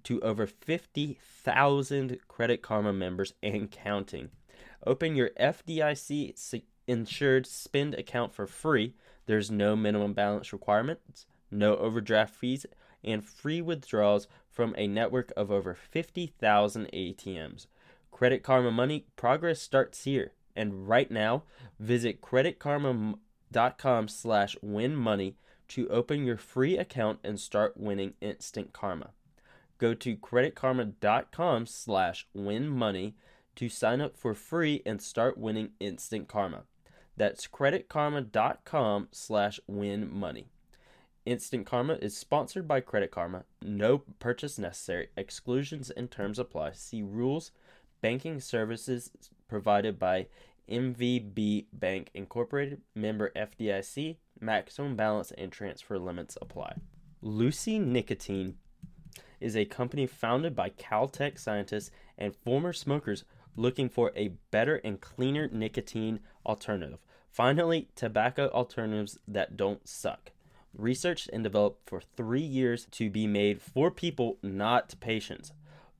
to 0.03 0.19
over 0.21 0.47
50,000 0.47 2.17
Credit 2.27 2.61
Karma 2.61 2.91
members 2.91 3.33
and 3.43 3.69
counting. 3.69 4.29
Open 4.85 5.15
your 5.15 5.29
FDIC 5.39 6.63
insured 6.87 7.45
spend 7.45 7.93
account 7.93 8.33
for 8.33 8.47
free. 8.47 8.95
There's 9.27 9.51
no 9.51 9.75
minimum 9.75 10.13
balance 10.13 10.51
requirements, 10.51 11.27
no 11.51 11.75
overdraft 11.75 12.33
fees, 12.33 12.65
and 13.03 13.25
free 13.25 13.61
withdrawals 13.61 14.27
from 14.49 14.75
a 14.77 14.87
network 14.87 15.31
of 15.35 15.51
over 15.51 15.73
50,000 15.73 16.89
ATMs. 16.91 17.67
Credit 18.11 18.43
Karma 18.43 18.71
Money 18.71 19.05
progress 19.15 19.61
starts 19.61 20.03
here. 20.03 20.33
And 20.55 20.87
right 20.87 21.09
now, 21.09 21.43
visit 21.79 22.21
creditkarma.com 22.21 24.07
slash 24.07 24.57
win 24.61 24.95
money 24.95 25.37
to 25.69 25.87
open 25.87 26.25
your 26.25 26.37
free 26.37 26.77
account 26.77 27.19
and 27.23 27.39
start 27.39 27.77
winning 27.77 28.13
instant 28.19 28.73
karma. 28.73 29.11
Go 29.77 29.93
to 29.93 30.17
creditkarma.com 30.17 31.65
slash 31.65 32.27
win 32.33 32.67
money 32.67 33.15
to 33.55 33.69
sign 33.69 34.01
up 34.01 34.17
for 34.17 34.33
free 34.33 34.81
and 34.85 35.01
start 35.01 35.37
winning 35.37 35.71
instant 35.79 36.27
karma. 36.27 36.63
That's 37.17 37.47
creditkarma.com 37.47 39.07
slash 39.11 39.59
win 39.67 40.13
money. 40.13 40.47
Instant 41.25 41.67
Karma 41.67 41.93
is 42.01 42.17
sponsored 42.17 42.67
by 42.67 42.81
Credit 42.81 43.11
Karma. 43.11 43.43
No 43.61 43.99
purchase 44.19 44.57
necessary. 44.57 45.09
Exclusions 45.15 45.91
and 45.91 46.09
terms 46.09 46.39
apply. 46.39 46.71
See 46.71 47.03
rules. 47.03 47.51
Banking 48.01 48.39
services 48.39 49.11
provided 49.47 49.99
by 49.99 50.25
MVB 50.67 51.65
Bank 51.73 52.09
Incorporated, 52.15 52.81
member 52.95 53.31
FDIC. 53.35 54.17
Maximum 54.39 54.95
balance 54.95 55.31
and 55.37 55.51
transfer 55.51 55.99
limits 55.99 56.39
apply. 56.41 56.73
Lucy 57.21 57.77
Nicotine 57.77 58.55
is 59.39 59.55
a 59.55 59.65
company 59.65 60.07
founded 60.07 60.55
by 60.55 60.69
Caltech 60.69 61.37
scientists 61.37 61.91
and 62.17 62.35
former 62.35 62.73
smokers 62.73 63.25
looking 63.55 63.89
for 63.89 64.11
a 64.15 64.29
better 64.49 64.77
and 64.77 64.99
cleaner 65.01 65.47
nicotine 65.51 66.19
alternative. 66.47 66.97
Finally, 67.29 67.89
tobacco 67.95 68.47
alternatives 68.49 69.19
that 69.27 69.55
don't 69.55 69.87
suck. 69.87 70.30
Researched 70.73 71.29
and 71.33 71.43
developed 71.43 71.89
for 71.89 72.01
three 72.01 72.41
years 72.41 72.85
to 72.91 73.09
be 73.09 73.27
made 73.27 73.61
for 73.61 73.91
people, 73.91 74.37
not 74.41 74.93
patients. 74.99 75.51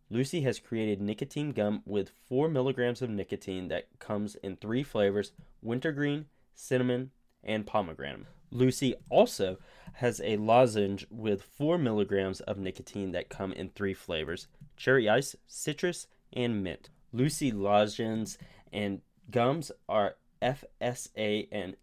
Lucy 0.09 0.41
has 0.41 0.59
created 0.59 1.01
nicotine 1.01 1.51
gum 1.51 1.81
with 1.85 2.11
4 2.27 2.49
milligrams 2.49 3.01
of 3.01 3.09
nicotine 3.09 3.69
that 3.69 3.87
comes 3.99 4.35
in 4.35 4.57
three 4.57 4.83
flavors 4.83 5.31
wintergreen, 5.61 6.25
cinnamon, 6.53 7.11
and 7.43 7.65
pomegranate. 7.65 8.25
Lucy 8.51 8.93
also 9.09 9.57
has 9.93 10.19
a 10.21 10.35
lozenge 10.37 11.05
with 11.09 11.41
4 11.41 11.77
milligrams 11.77 12.41
of 12.41 12.57
nicotine 12.57 13.11
that 13.11 13.29
come 13.29 13.53
in 13.53 13.69
three 13.69 13.93
flavors 13.93 14.47
cherry 14.75 15.07
ice, 15.07 15.35
citrus, 15.47 16.07
and 16.33 16.63
mint. 16.63 16.89
Lucy 17.13 17.51
lozenges 17.51 18.37
and 18.73 19.01
gums 19.29 19.71
are 19.87 20.15
FSA 20.41 21.47
and 21.51 21.75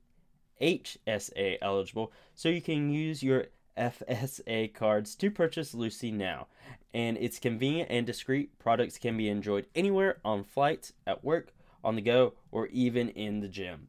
HSA 0.60 1.58
eligible, 1.62 2.12
so 2.34 2.48
you 2.48 2.60
can 2.60 2.90
use 2.90 3.22
your 3.22 3.46
FSA 3.76 4.74
cards 4.74 5.14
to 5.16 5.30
purchase 5.30 5.74
Lucy 5.74 6.10
now. 6.10 6.48
And 6.92 7.16
it's 7.18 7.38
convenient 7.38 7.90
and 7.90 8.06
discreet. 8.06 8.58
Products 8.58 8.98
can 8.98 9.16
be 9.16 9.28
enjoyed 9.28 9.66
anywhere 9.74 10.18
on 10.24 10.44
flights, 10.44 10.92
at 11.06 11.24
work, 11.24 11.52
on 11.84 11.94
the 11.94 12.02
go, 12.02 12.34
or 12.50 12.66
even 12.68 13.08
in 13.10 13.40
the 13.40 13.48
gym. 13.48 13.88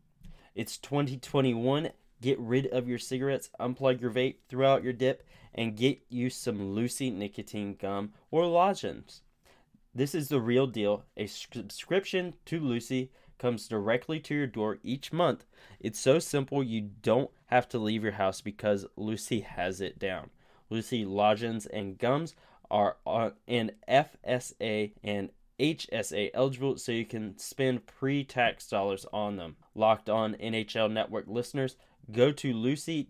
It's 0.55 0.77
2021 0.77 1.89
Get 2.21 2.37
rid 2.39 2.67
of 2.67 2.87
your 2.87 2.97
cigarettes, 2.97 3.49
unplug 3.59 4.01
your 4.01 4.11
vape, 4.11 4.35
throw 4.49 4.73
out 4.73 4.83
your 4.83 4.93
dip, 4.93 5.23
and 5.55 5.77
get 5.77 6.01
you 6.09 6.29
some 6.29 6.73
Lucy 6.73 7.09
nicotine 7.09 7.75
gum 7.75 8.11
or 8.29 8.45
lozenges. 8.45 9.21
This 9.95 10.13
is 10.13 10.27
the 10.27 10.41
real 10.41 10.67
deal. 10.67 11.05
A 11.15 11.27
subscription 11.27 12.35
to 12.45 12.59
Lucy 12.59 13.11
comes 13.39 13.67
directly 13.67 14.19
to 14.19 14.35
your 14.35 14.47
door 14.47 14.77
each 14.83 15.11
month. 15.11 15.45
It's 15.79 15.99
so 15.99 16.19
simple 16.19 16.61
you 16.61 16.81
don't 17.01 17.31
have 17.47 17.67
to 17.69 17.79
leave 17.79 18.03
your 18.03 18.13
house 18.13 18.41
because 18.41 18.85
Lucy 18.95 19.39
has 19.41 19.81
it 19.81 19.97
down. 19.97 20.29
Lucy 20.69 21.05
lozenges 21.05 21.65
and 21.65 21.97
gums 21.97 22.35
are 22.69 22.97
an 23.47 23.71
FSA 23.87 24.91
and 25.03 25.29
HSA 25.59 26.29
eligible 26.33 26.77
so 26.77 26.91
you 26.91 27.05
can 27.05 27.37
spend 27.37 27.87
pre-tax 27.87 28.67
dollars 28.67 29.05
on 29.11 29.37
them. 29.37 29.55
Locked 29.73 30.09
on 30.09 30.35
NHL 30.35 30.91
network 30.91 31.25
listeners 31.27 31.75
Go 32.11 32.31
to 32.31 32.53
lucy.co 32.53 33.03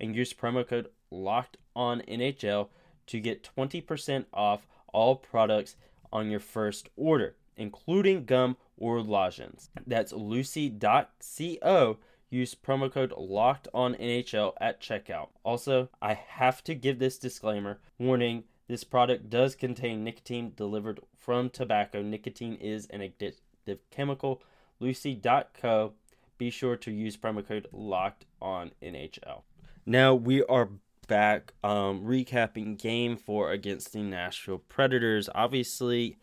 and 0.00 0.16
use 0.16 0.32
promo 0.32 0.66
code 0.66 0.88
locked 1.10 1.56
on 1.76 2.00
NHL 2.00 2.68
to 3.06 3.20
get 3.20 3.48
20% 3.56 4.24
off 4.32 4.66
all 4.92 5.16
products 5.16 5.76
on 6.12 6.30
your 6.30 6.40
first 6.40 6.88
order, 6.96 7.36
including 7.56 8.24
gum 8.24 8.56
or 8.76 9.00
lozenges. 9.00 9.70
That's 9.86 10.12
lucy.co. 10.12 11.98
Use 12.30 12.54
promo 12.54 12.90
code 12.90 13.12
locked 13.16 13.68
on 13.74 13.94
NHL 13.94 14.54
at 14.60 14.80
checkout. 14.80 15.28
Also, 15.44 15.90
I 16.00 16.14
have 16.14 16.64
to 16.64 16.74
give 16.74 16.98
this 16.98 17.18
disclaimer 17.18 17.78
warning 17.98 18.44
this 18.68 18.84
product 18.84 19.28
does 19.28 19.54
contain 19.54 20.02
nicotine 20.02 20.52
delivered 20.56 21.00
from 21.14 21.50
tobacco. 21.50 22.00
Nicotine 22.00 22.54
is 22.54 22.86
an 22.86 23.00
addictive 23.00 23.78
chemical. 23.90 24.40
Lucy.co 24.80 25.92
be 26.38 26.50
sure 26.50 26.76
to 26.76 26.90
use 26.90 27.16
promo 27.16 27.46
code 27.46 27.68
locked 27.70 28.24
on 28.40 28.72
NHL. 28.82 29.42
Now 29.86 30.14
we 30.14 30.42
are 30.44 30.70
back 31.06 31.52
um, 31.62 32.02
recapping 32.02 32.76
game 32.80 33.16
four 33.16 33.52
against 33.52 33.92
the 33.92 34.02
Nashville 34.02 34.58
Predators. 34.58 35.28
Obviously, 35.34 36.16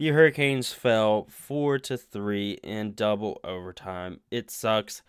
the 0.00 0.08
Hurricanes 0.08 0.72
fell 0.72 1.26
four 1.28 1.78
to 1.80 1.98
three 1.98 2.52
in 2.62 2.94
double 2.94 3.38
overtime. 3.44 4.20
It 4.30 4.50
sucks. 4.50 5.02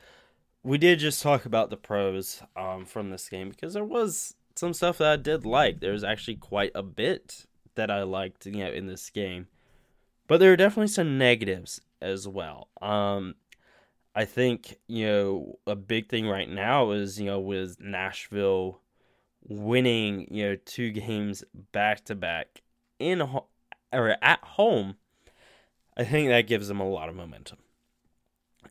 We 0.64 0.78
did 0.78 1.00
just 1.00 1.24
talk 1.24 1.46
about 1.46 1.70
the 1.70 1.78
pros 1.78 2.44
um, 2.58 2.84
from 2.84 3.10
this 3.10 3.30
game 3.30 3.52
because 3.52 3.74
there 3.74 3.86
was 3.86 4.36
some 4.54 4.74
stuff 4.74 4.98
that 4.98 5.08
I 5.08 5.16
did 5.16 5.46
like. 5.46 5.80
There 5.80 5.94
was 5.94 6.04
actually 6.04 6.36
quite 6.36 6.74
a 6.76 6.84
bit 6.84 7.46
that 7.76 7.90
I 7.90 8.04
liked, 8.04 8.46
you 8.46 8.66
know, 8.66 8.70
in 8.70 8.88
this 8.88 9.10
game. 9.10 9.48
But 10.28 10.42
there 10.42 10.52
are 10.52 10.58
definitely 10.58 10.90
some 10.90 11.18
negatives 11.18 11.80
as 12.02 12.28
well. 12.28 12.68
Um, 12.82 13.36
I 14.14 14.26
think, 14.26 14.76
you 14.88 15.06
know, 15.06 15.60
a 15.66 15.76
big 15.78 16.10
thing 16.10 16.28
right 16.28 16.50
now 16.50 16.92
is, 16.92 17.18
you 17.18 17.28
know, 17.28 17.40
with 17.40 17.80
Nashville 17.80 18.82
winning, 19.48 20.28
you 20.30 20.50
know, 20.50 20.58
two 20.66 20.92
games 20.92 21.46
back 21.72 22.04
to 22.06 22.16
back 22.16 22.62
in 23.00 23.22
or 23.92 24.18
at 24.22 24.44
home, 24.44 24.96
I 25.98 26.04
think 26.04 26.30
that 26.30 26.48
gives 26.48 26.68
them 26.68 26.80
a 26.80 26.90
lot 26.90 27.10
of 27.10 27.16
momentum. 27.16 27.60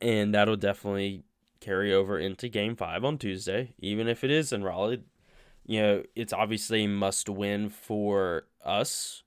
And 0.00 0.34
that'll 0.34 0.56
definitely 0.56 1.24
carry 1.60 1.92
over 1.92 2.18
into 2.18 2.48
game 2.48 2.76
5 2.76 3.04
on 3.04 3.18
Tuesday, 3.18 3.74
even 3.78 4.08
if 4.08 4.24
it 4.24 4.30
is 4.30 4.52
in 4.52 4.64
Raleigh. 4.64 5.04
You 5.66 5.80
know, 5.80 6.02
it's 6.16 6.32
obviously 6.32 6.84
a 6.84 6.88
must 6.88 7.28
win 7.28 7.68
for 7.68 8.46
us 8.64 9.22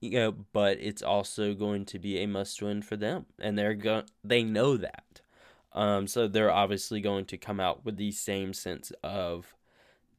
you 0.00 0.12
know, 0.12 0.32
but 0.52 0.78
it's 0.80 1.02
also 1.02 1.54
going 1.54 1.84
to 1.86 1.98
be 1.98 2.18
a 2.18 2.26
must 2.26 2.62
win 2.62 2.82
for 2.82 2.96
them, 2.96 3.26
and 3.38 3.56
they're 3.56 3.74
going 3.74 4.04
they 4.24 4.42
know 4.42 4.76
that. 4.76 5.20
Um, 5.72 6.06
so 6.06 6.26
they're 6.26 6.50
obviously 6.50 7.00
going 7.00 7.26
to 7.26 7.36
come 7.36 7.60
out 7.60 7.84
with 7.84 7.96
the 7.96 8.10
same 8.10 8.52
sense 8.52 8.92
of 9.04 9.54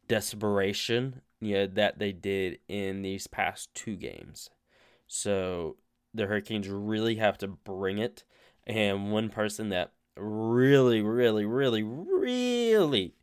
desperation, 0.08 1.22
you 1.42 1.56
know, 1.56 1.68
that 1.68 2.00
they 2.00 2.13
did 2.13 2.60
in 2.70 3.01
these 3.01 3.28
past 3.28 3.74
two 3.74 3.96
games. 3.96 4.50
So 5.13 5.75
the 6.13 6.25
Hurricanes 6.25 6.70
really 6.70 7.15
have 7.15 7.38
to 7.39 7.48
bring 7.50 7.98
it 7.98 8.24
And 8.65 9.12
one 9.12 9.27
person 9.27 9.68
that 9.68 9.91
really, 10.15 11.01
really, 11.01 11.44
really, 11.44 11.84
really 11.84 13.13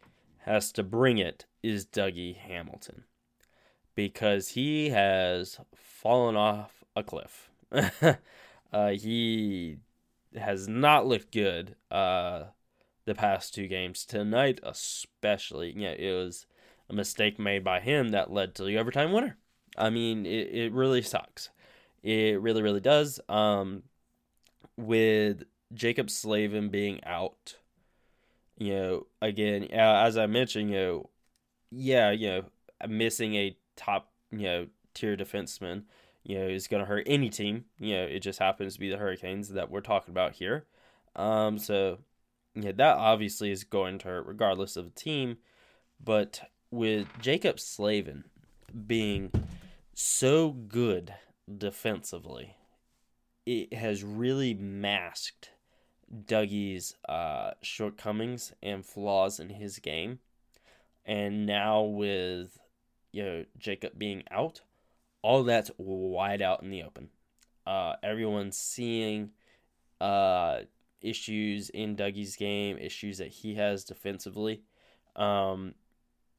has 0.40 0.71
to 0.73 0.83
bring 0.83 1.16
it 1.16 1.47
is 1.62 1.87
Dougie 1.87 2.37
Hamilton 2.37 3.04
because 3.95 4.49
he 4.49 4.90
has 4.90 5.61
fallen 5.75 6.37
off 6.37 6.85
a 6.95 7.02
cliff. 7.02 7.50
uh, 8.71 8.90
he 8.90 9.78
has 10.37 10.68
not 10.68 11.07
looked 11.07 11.33
good 11.33 11.75
uh, 11.90 12.45
the 13.07 13.14
past 13.14 13.54
two 13.54 13.66
games. 13.66 14.04
Tonight, 14.04 14.61
especially, 14.62 15.73
yeah, 15.75 15.92
it 15.92 16.12
was 16.12 16.45
a 16.90 16.92
mistake 16.92 17.38
made 17.38 17.64
by 17.64 17.80
him 17.80 18.11
that 18.11 18.30
led 18.30 18.54
to 18.57 18.64
the 18.64 18.76
overtime 18.76 19.12
winner. 19.12 19.38
I 19.78 19.88
mean, 19.88 20.26
it, 20.26 20.49
it 20.52 20.73
really 20.73 21.00
sucks. 21.00 21.49
It 22.02 22.40
really, 22.40 22.62
really 22.62 22.81
does. 22.81 23.21
Um, 23.28 23.83
with 24.76 25.43
Jaccob 25.75 26.11
Slavin 26.11 26.69
being 26.69 27.02
out, 27.05 27.57
you 28.57 28.75
know, 28.75 29.07
again, 29.21 29.69
uh, 29.73 30.02
as 30.05 30.17
I 30.17 30.26
mentioned, 30.26 30.71
you 30.71 30.76
know, 30.76 31.11
yeah, 31.71 32.11
you 32.11 32.28
know, 32.28 32.43
missing 32.88 33.35
a 33.35 33.57
top, 33.76 34.11
you 34.31 34.43
know, 34.43 34.67
tier 34.95 35.17
defenseman, 35.17 35.85
you 36.25 36.38
know, 36.38 36.47
is 36.47 36.67
going 36.67 36.81
to 36.81 36.88
hurt 36.88 37.05
any 37.07 37.28
team. 37.28 37.64
You 37.78 37.97
know, 37.97 38.05
it 38.05 38.21
just 38.21 38.38
happens 38.38 38.75
to 38.75 38.81
be 38.81 38.90
the 38.90 38.97
Hurricanes 38.97 39.50
that 39.50 39.71
we're 39.71 39.81
talking 39.81 40.12
about 40.12 40.35
here. 40.35 40.67
Um, 41.17 41.59
so, 41.59 41.99
yeah, 42.55 42.73
that 42.73 42.97
obviously 42.97 43.50
is 43.50 43.64
going 43.64 43.99
to 43.99 44.09
hurt 44.09 44.26
regardless 44.26 44.76
of 44.76 44.85
the 44.87 45.00
team. 45.00 45.38
But 46.02 46.40
with 46.71 47.09
Jaccob 47.21 47.59
Slavin 47.61 48.25
being 48.87 49.33
so 49.95 50.50
good 50.50 51.14
defensively, 51.57 52.57
it 53.47 53.73
has 53.73 54.05
really 54.05 54.55
masked 54.55 55.50
Dougie's 56.26 56.95
uh, 57.09 57.52
shortcomings 57.62 58.52
and 58.62 58.85
flaws 58.85 59.40
in 59.40 59.50
his 59.50 59.78
game. 59.78 60.19
And 61.05 61.47
now 61.47 61.83
with 61.83 62.59
you 63.12 63.25
know 63.25 63.45
Jaccob 63.59 63.99
being 63.99 64.25
out, 64.31 64.61
all 65.23 65.43
that's 65.45 65.71
wide 65.78 66.43
out 66.43 66.62
in 66.62 66.71
the 66.71 66.83
open. 66.83 67.09
Uh, 67.67 67.95
everyone's 68.02 68.57
seeing 68.57 69.31
uh, 70.00 70.61
issues 71.00 71.71
in 71.71 71.97
Dougie's 71.97 72.37
game, 72.37 72.78
issues 72.78 73.19
that 73.19 73.28
he 73.28 73.55
has 73.55 73.85
defensively. 73.85 74.62
Um, 75.17 75.75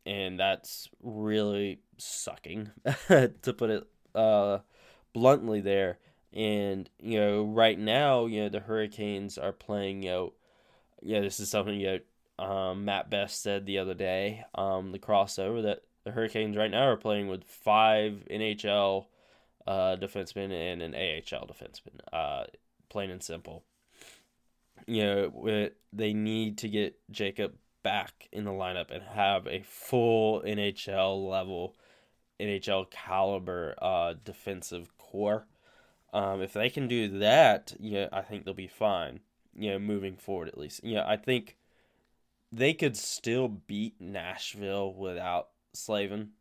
and 0.06 0.40
that's 0.40 0.90
really 1.04 1.82
sucking, 1.98 2.72
to 3.08 3.54
put 3.56 3.70
it 3.70 3.88
uh, 4.16 4.60
bluntly 5.14 5.62
there. 5.62 6.00
And, 6.34 6.90
you 7.00 7.20
know, 7.20 7.44
right 7.44 7.78
now, 7.78 8.26
you 8.26 8.44
know, 8.44 8.50
the 8.50 8.60
Hurricanes 8.60 9.38
are 9.38 9.52
playing, 9.52 10.04
you 10.04 10.10
know, 10.10 10.34
yeah, 11.02 11.22
this 11.22 11.40
is 11.40 11.50
something, 11.50 11.80
you 11.80 12.00
know, 12.38 12.46
um, 12.46 12.86
Matt 12.86 13.10
Best 13.10 13.42
said 13.42 13.66
the 13.66 13.80
other 13.80 13.94
day, 13.94 14.46
um, 14.56 14.92
the 14.92 15.00
crossover, 15.00 15.64
that 15.64 15.82
the 16.04 16.12
Hurricanes 16.12 16.56
right 16.56 16.72
now 16.72 16.88
are 16.88 16.98
playing 16.98 17.28
with 17.28 17.44
five 17.44 18.26
NHL 18.30 19.08
uh, 19.68 19.98
defensemen 20.00 20.52
and 20.52 20.82
an 20.82 20.96
AHL 20.96 21.48
defenseman, 21.48 22.00
uh, 22.14 22.46
plain 22.90 23.10
and 23.10 23.22
simple. 23.22 23.64
You 24.88 25.04
know, 25.04 25.70
they 25.92 26.14
need 26.14 26.60
to 26.60 26.70
get 26.70 26.98
Jaccob 27.12 27.52
back 27.84 28.28
in 28.32 28.46
the 28.46 28.52
lineup 28.52 28.92
and 28.92 29.04
have 29.04 29.46
a 29.48 29.62
full 29.64 30.42
NHL 30.42 31.30
level, 31.30 31.76
NHL 32.40 32.90
caliber 32.90 33.76
uh, 33.82 34.14
defensive 34.24 34.98
core. 35.12 35.48
Um, 36.12 36.42
if 36.42 36.54
they 36.54 36.70
can 36.70 36.88
do 36.88 37.20
that, 37.20 37.74
yeah, 37.80 38.08
I 38.12 38.22
think 38.22 38.46
they'll 38.46 38.54
be 38.54 38.68
fine. 38.68 39.20
You 39.56 39.72
know, 39.72 39.80
moving 39.80 40.16
forward 40.16 40.48
at 40.48 40.58
least. 40.58 40.84
Yeah, 40.84 41.08
I 41.08 41.18
think 41.18 41.58
they 42.52 42.74
could 42.74 42.98
still 42.98 43.48
beat 43.48 44.00
Nashville 44.00 44.94
without 44.94 45.50
Slavin. 45.74 46.32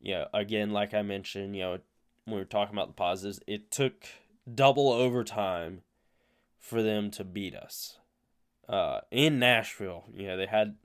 Yeah, 0.00 0.26
again, 0.32 0.70
like 0.70 0.94
I 0.94 1.02
mentioned, 1.02 1.56
you 1.56 1.62
know, 1.62 1.70
when 2.24 2.34
we 2.34 2.36
were 2.36 2.44
talking 2.44 2.74
about 2.74 2.88
the 2.88 2.94
positives, 2.94 3.40
it 3.46 3.70
took 3.70 4.06
double 4.52 4.90
overtime 4.90 5.82
for 6.58 6.82
them 6.82 7.10
to 7.12 7.24
beat 7.24 7.54
us. 7.54 7.98
Uh, 8.68 9.00
in 9.10 9.38
Nashville, 9.38 10.04
you 10.12 10.28
know, 10.28 10.36
they 10.36 10.46
had 10.46 10.76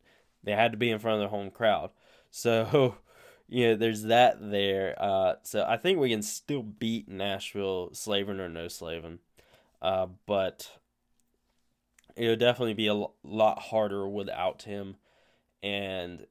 they 0.44 0.54
had 0.54 0.72
to 0.72 0.78
be 0.78 0.90
in 0.90 1.00
front 1.00 1.16
of 1.16 1.20
their 1.22 1.30
home 1.30 1.52
crowd. 1.52 1.92
So, 2.32 2.96
you 3.48 3.68
know, 3.68 3.76
there's 3.76 4.04
that 4.04 4.38
there. 4.40 4.96
Uh, 4.98 5.36
so 5.44 5.66
I 5.68 5.78
think 5.78 6.00
we 6.00 6.10
can 6.10 6.22
still 6.22 6.64
beat 6.64 7.08
Nashville, 7.08 7.90
Slavin 7.94 8.40
or 8.40 8.50
no 8.50 8.68
Slavin. 8.68 9.20
Uh, 9.82 10.08
but 10.26 10.72
it'll 12.16 12.36
definitely 12.36 12.74
be 12.74 12.88
a 12.88 13.06
lot 13.24 13.60
harder 13.60 14.08
without 14.08 14.64
him. 14.64 14.96
And 15.62 16.26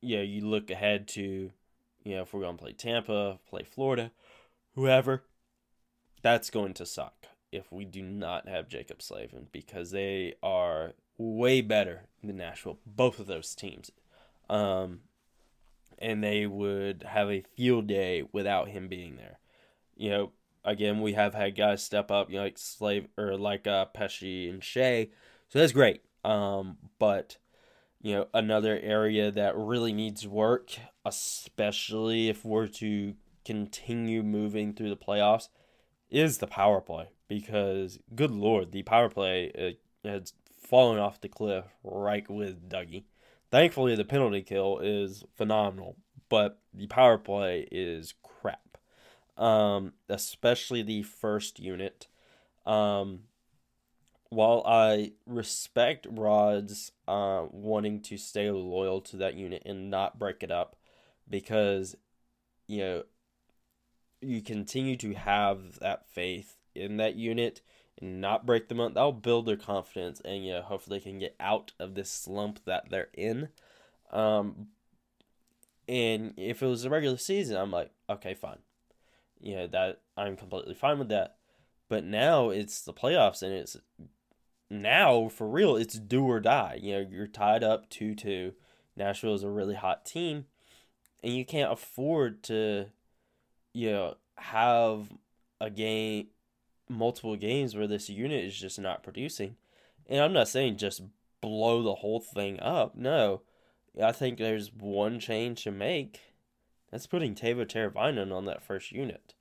you 0.00 0.16
know, 0.16 0.22
you 0.22 0.46
look 0.46 0.70
ahead 0.70 1.08
to, 1.08 1.50
you 2.04 2.14
know, 2.14 2.22
if 2.22 2.32
we're 2.32 2.40
going 2.40 2.56
to 2.56 2.62
play 2.62 2.72
Tampa, 2.72 3.38
play 3.48 3.64
Florida, 3.64 4.12
whoever, 4.74 5.24
that's 6.22 6.50
going 6.50 6.74
to 6.74 6.86
suck 6.86 7.26
if 7.50 7.72
we 7.72 7.84
do 7.84 8.02
not 8.02 8.48
have 8.48 8.68
Jaccob 8.68 9.02
Slavin 9.02 9.48
because 9.52 9.90
they 9.90 10.34
are 10.42 10.92
way 11.16 11.60
better 11.60 12.02
than 12.22 12.36
Nashville, 12.36 12.78
both 12.86 13.18
of 13.18 13.26
those 13.26 13.54
teams. 13.54 13.90
Um, 14.48 15.00
and 15.98 16.22
they 16.22 16.46
would 16.46 17.04
have 17.08 17.30
a 17.30 17.44
field 17.56 17.86
day 17.86 18.24
without 18.32 18.68
him 18.68 18.88
being 18.88 19.16
there. 19.16 19.38
You 19.96 20.10
know, 20.10 20.32
again, 20.64 21.00
we 21.00 21.14
have 21.14 21.34
had 21.34 21.56
guys 21.56 21.82
step 21.82 22.10
up, 22.10 22.30
you 22.30 22.36
know, 22.36 22.42
like 22.44 22.58
Slave 22.58 23.08
or 23.16 23.36
like 23.36 23.66
uh, 23.66 23.86
Pesce 23.86 24.48
and 24.48 24.62
Skjei, 24.62 25.10
so 25.48 25.58
that's 25.58 25.72
great. 25.72 26.02
Um, 26.24 26.78
but 26.98 27.38
you 28.00 28.14
know, 28.14 28.26
another 28.32 28.78
area 28.80 29.30
that 29.30 29.56
really 29.56 29.92
needs 29.92 30.26
work, 30.26 30.76
especially 31.04 32.28
if 32.28 32.44
we're 32.44 32.68
to 32.68 33.14
continue 33.44 34.22
moving 34.22 34.72
through 34.72 34.90
the 34.90 34.96
playoffs, 34.96 35.48
is 36.10 36.38
the 36.38 36.46
power 36.46 36.80
play. 36.80 37.08
Because, 37.28 37.98
good 38.14 38.30
lord, 38.30 38.72
the 38.72 38.82
power 38.84 39.08
play 39.08 39.52
uh, 40.04 40.08
has 40.08 40.32
fallen 40.58 40.98
off 40.98 41.20
the 41.20 41.28
cliff 41.28 41.64
right 41.82 42.28
with 42.30 42.68
Dougie. 42.68 43.04
Thankfully, 43.50 43.94
the 43.94 44.04
penalty 44.04 44.42
kill 44.42 44.78
is 44.78 45.24
phenomenal, 45.34 45.96
but 46.28 46.60
the 46.74 46.86
power 46.86 47.16
play 47.18 47.66
is 47.70 48.14
crap. 48.22 48.78
Um, 49.36 49.94
especially 50.08 50.82
the 50.82 51.02
first 51.02 51.58
unit. 51.60 52.08
Um, 52.66 53.20
while 54.30 54.62
I 54.66 55.12
respect 55.26 56.06
Rod's 56.10 56.92
uh, 57.06 57.46
wanting 57.50 58.02
to 58.02 58.18
stay 58.18 58.50
loyal 58.50 59.00
to 59.02 59.16
that 59.16 59.34
unit 59.34 59.62
and 59.64 59.90
not 59.90 60.18
break 60.18 60.42
it 60.42 60.50
up, 60.50 60.76
because 61.28 61.96
you 62.66 62.78
know 62.78 63.02
you 64.20 64.42
continue 64.42 64.96
to 64.96 65.14
have 65.14 65.78
that 65.78 66.06
faith 66.06 66.56
in 66.74 66.96
that 66.98 67.14
unit 67.14 67.62
and 68.00 68.20
not 68.20 68.46
break 68.46 68.68
them 68.68 68.80
up, 68.80 68.94
that'll 68.94 69.12
build 69.12 69.46
their 69.46 69.56
confidence 69.56 70.20
and 70.24 70.44
know 70.46 70.62
hopefully 70.62 70.98
they 70.98 71.04
can 71.04 71.18
get 71.18 71.36
out 71.40 71.72
of 71.78 71.94
this 71.94 72.10
slump 72.10 72.60
that 72.64 72.90
they're 72.90 73.08
in. 73.14 73.48
Um, 74.10 74.68
and 75.88 76.34
if 76.36 76.62
it 76.62 76.66
was 76.66 76.84
a 76.84 76.90
regular 76.90 77.16
season, 77.16 77.56
I'm 77.56 77.70
like, 77.70 77.90
okay, 78.08 78.34
fine. 78.34 78.58
You 79.40 79.56
know 79.56 79.66
that 79.68 80.00
I'm 80.16 80.36
completely 80.36 80.74
fine 80.74 80.98
with 80.98 81.08
that. 81.08 81.36
But 81.88 82.04
now 82.04 82.50
it's 82.50 82.82
the 82.82 82.92
playoffs 82.92 83.42
and 83.42 83.52
it's 83.52 83.76
now 84.70 85.28
for 85.28 85.48
real, 85.48 85.76
it's 85.76 85.98
do 85.98 86.24
or 86.24 86.40
die. 86.40 86.78
You 86.80 86.94
know, 86.94 87.06
you're 87.10 87.26
tied 87.26 87.64
up 87.64 87.88
2 87.90 88.14
2. 88.14 88.52
Nashville 88.96 89.34
is 89.34 89.44
a 89.44 89.48
really 89.48 89.76
hot 89.76 90.04
team, 90.04 90.46
and 91.22 91.32
you 91.32 91.44
can't 91.44 91.72
afford 91.72 92.42
to, 92.44 92.86
you 93.72 93.92
know, 93.92 94.16
have 94.36 95.08
a 95.60 95.70
game, 95.70 96.28
multiple 96.88 97.36
games 97.36 97.74
where 97.74 97.86
this 97.86 98.08
unit 98.08 98.44
is 98.44 98.58
just 98.58 98.78
not 98.78 99.02
producing. 99.02 99.56
And 100.06 100.20
I'm 100.20 100.32
not 100.32 100.48
saying 100.48 100.78
just 100.78 101.02
blow 101.40 101.82
the 101.82 101.96
whole 101.96 102.20
thing 102.20 102.58
up. 102.60 102.96
No, 102.96 103.42
I 104.02 104.12
think 104.12 104.38
there's 104.38 104.72
one 104.72 105.20
change 105.20 105.64
to 105.64 105.70
make. 105.70 106.20
That's 106.90 107.06
putting 107.06 107.34
Teuvo 107.34 107.66
Teravainen 107.66 108.32
on 108.32 108.46
that 108.46 108.62
first 108.62 108.92
unit 108.92 109.34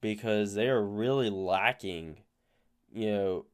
because 0.00 0.54
they 0.54 0.68
are 0.68 0.84
really 0.84 1.30
lacking, 1.30 2.18
you 2.92 3.10
know, 3.10 3.46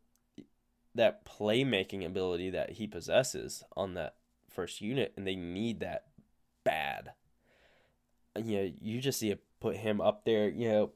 that 0.95 1.25
playmaking 1.25 2.05
ability 2.05 2.51
that 2.51 2.73
he 2.73 2.87
possesses 2.87 3.65
on 3.75 3.95
that 3.95 4.17
first 4.51 4.83
unit, 4.83 5.15
and 5.17 5.27
they 5.27 5.37
need 5.37 5.81
that 5.81 6.07
bad. 6.65 7.13
You 8.37 8.57
know, 8.57 8.73
you 8.81 9.01
just 9.01 9.19
see 9.19 9.31
it 9.31 9.43
put 9.61 9.77
him 9.77 10.01
up 10.01 10.27
there, 10.27 10.49
you 10.49 10.69
know, 10.69 10.91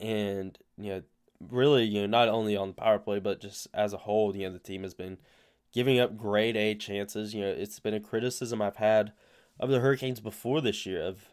and 0.00 0.58
you 0.76 0.90
know, 0.90 1.02
really, 1.48 1.84
you 1.84 2.02
know, 2.02 2.06
not 2.06 2.28
only 2.28 2.56
on 2.56 2.68
the 2.68 2.74
power 2.74 2.98
play, 2.98 3.18
but 3.18 3.40
just 3.40 3.68
as 3.72 3.92
a 3.92 3.98
whole, 3.98 4.36
you 4.36 4.46
know, 4.46 4.52
the 4.52 4.58
team 4.58 4.82
has 4.82 4.94
been 4.94 5.18
giving 5.72 5.98
up 5.98 6.16
grade 6.16 6.56
A 6.56 6.74
chances. 6.74 7.34
You 7.34 7.42
know, 7.42 7.50
it's 7.50 7.80
been 7.80 7.94
a 7.94 8.00
criticism 8.00 8.60
I've 8.60 8.76
had 8.76 9.12
of 9.58 9.70
the 9.70 9.80
Hurricanes 9.80 10.20
before 10.20 10.60
this 10.60 10.86
year 10.86 11.02
of 11.02 11.28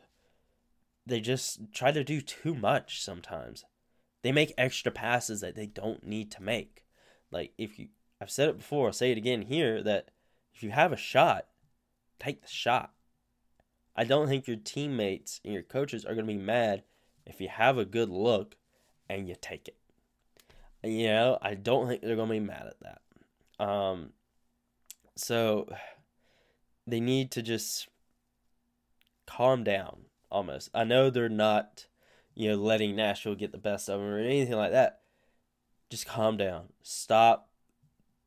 they 1.06 1.22
just 1.22 1.74
try 1.74 1.92
to 1.92 2.04
do 2.04 2.22
too 2.22 2.54
much 2.54 3.02
sometimes. 3.02 3.64
They 4.24 4.32
make 4.32 4.54
extra 4.58 4.92
passes 4.92 5.42
that 5.42 5.56
they 5.56 5.66
don't 5.66 6.06
need 6.06 6.32
to 6.32 6.44
make 6.44 6.84
Like 7.32 7.54
if 7.58 7.80
you, 7.80 7.88
I've 8.20 8.32
said 8.32 8.50
it 8.50 8.58
before, 8.58 8.88
I'll 8.88 8.94
say 8.94 9.12
it 9.12 9.18
again 9.18 9.44
here 9.44 9.82
that 9.84 10.10
if 10.54 10.64
you 10.64 10.72
have 10.72 10.92
a 10.92 10.98
shot, 10.98 11.48
take 12.20 12.42
the 12.42 12.48
shot. 12.48 12.92
I 13.96 14.04
don't 14.04 14.28
think 14.28 14.48
your 14.48 14.58
teammates 14.58 15.40
and 15.44 15.54
your 15.54 15.64
coaches 15.64 16.04
are 16.04 16.14
going 16.14 16.28
to 16.28 16.34
be 16.34 16.40
mad 16.40 16.84
if 17.26 17.42
you 17.42 17.48
have 17.48 17.78
a 17.78 17.86
good 17.86 18.10
look 18.10 18.56
and 19.10 19.28
you 19.28 19.36
take 19.40 19.68
it. 19.68 19.78
You 20.88 21.08
know, 21.08 21.38
I 21.42 21.54
don't 21.56 21.88
think 21.88 22.02
they're 22.02 22.16
going 22.16 22.30
to 22.30 22.34
be 22.34 22.40
mad 22.40 22.68
at 22.68 22.80
that. 22.82 23.66
Um, 23.66 24.14
so 25.16 25.68
they 26.86 27.00
need 27.00 27.32
to 27.32 27.42
just 27.42 27.90
calm 29.26 29.64
down 29.64 30.06
almost. 30.32 30.70
I 30.74 30.86
know 30.86 31.10
they're 31.10 31.30
not, 31.30 31.88
you 32.36 32.50
know, 32.50 32.56
letting 32.56 32.96
Nashville 32.96 33.36
get 33.36 33.52
the 33.52 33.58
best 33.58 33.90
of 33.90 34.00
them 34.00 34.10
or 34.10 34.20
anything 34.20 34.56
like 34.56 34.72
that. 34.72 35.02
Just 35.90 36.06
calm 36.06 36.38
down. 36.38 36.70
Stop 36.82 37.50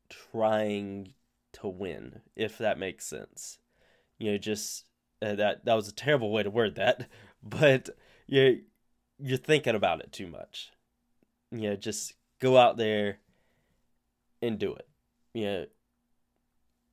trying 0.09 1.15
to 1.53 1.69
win, 1.69 2.21
if 2.37 2.59
that 2.59 2.79
makes 2.79 3.07
sense. 3.07 3.59
You 4.19 4.33
know, 4.33 4.39
just 4.39 4.85
uh, 5.23 5.35
that 5.37 5.65
that 5.65 5.75
was 5.75 5.89
a 5.89 5.95
terrible 5.95 6.31
way 6.31 6.43
to 6.43 6.51
word 6.51 6.75
that, 6.77 7.09
but 7.43 7.91
you're 8.27 8.57
you're 9.19 9.39
thinking 9.39 9.75
about 9.75 10.01
it 10.01 10.13
too 10.13 10.27
much. 10.27 10.73
You 11.51 11.71
know, 11.71 11.77
just 11.77 12.15
go 12.41 12.57
out 12.57 12.77
there 12.77 13.19
and 14.43 14.59
do 14.59 14.75
it. 14.75 14.89
You 15.33 15.45
know, 15.45 15.67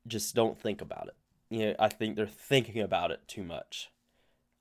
just 0.05 0.35
don't 0.35 0.59
think 0.59 0.81
about 0.81 1.07
it. 1.07 1.15
You 1.49 1.67
know, 1.67 1.75
I 1.79 1.89
think 1.89 2.15
they're 2.15 2.27
thinking 2.27 2.81
about 2.81 3.11
it 3.11 3.27
too 3.27 3.43
much. 3.43 3.89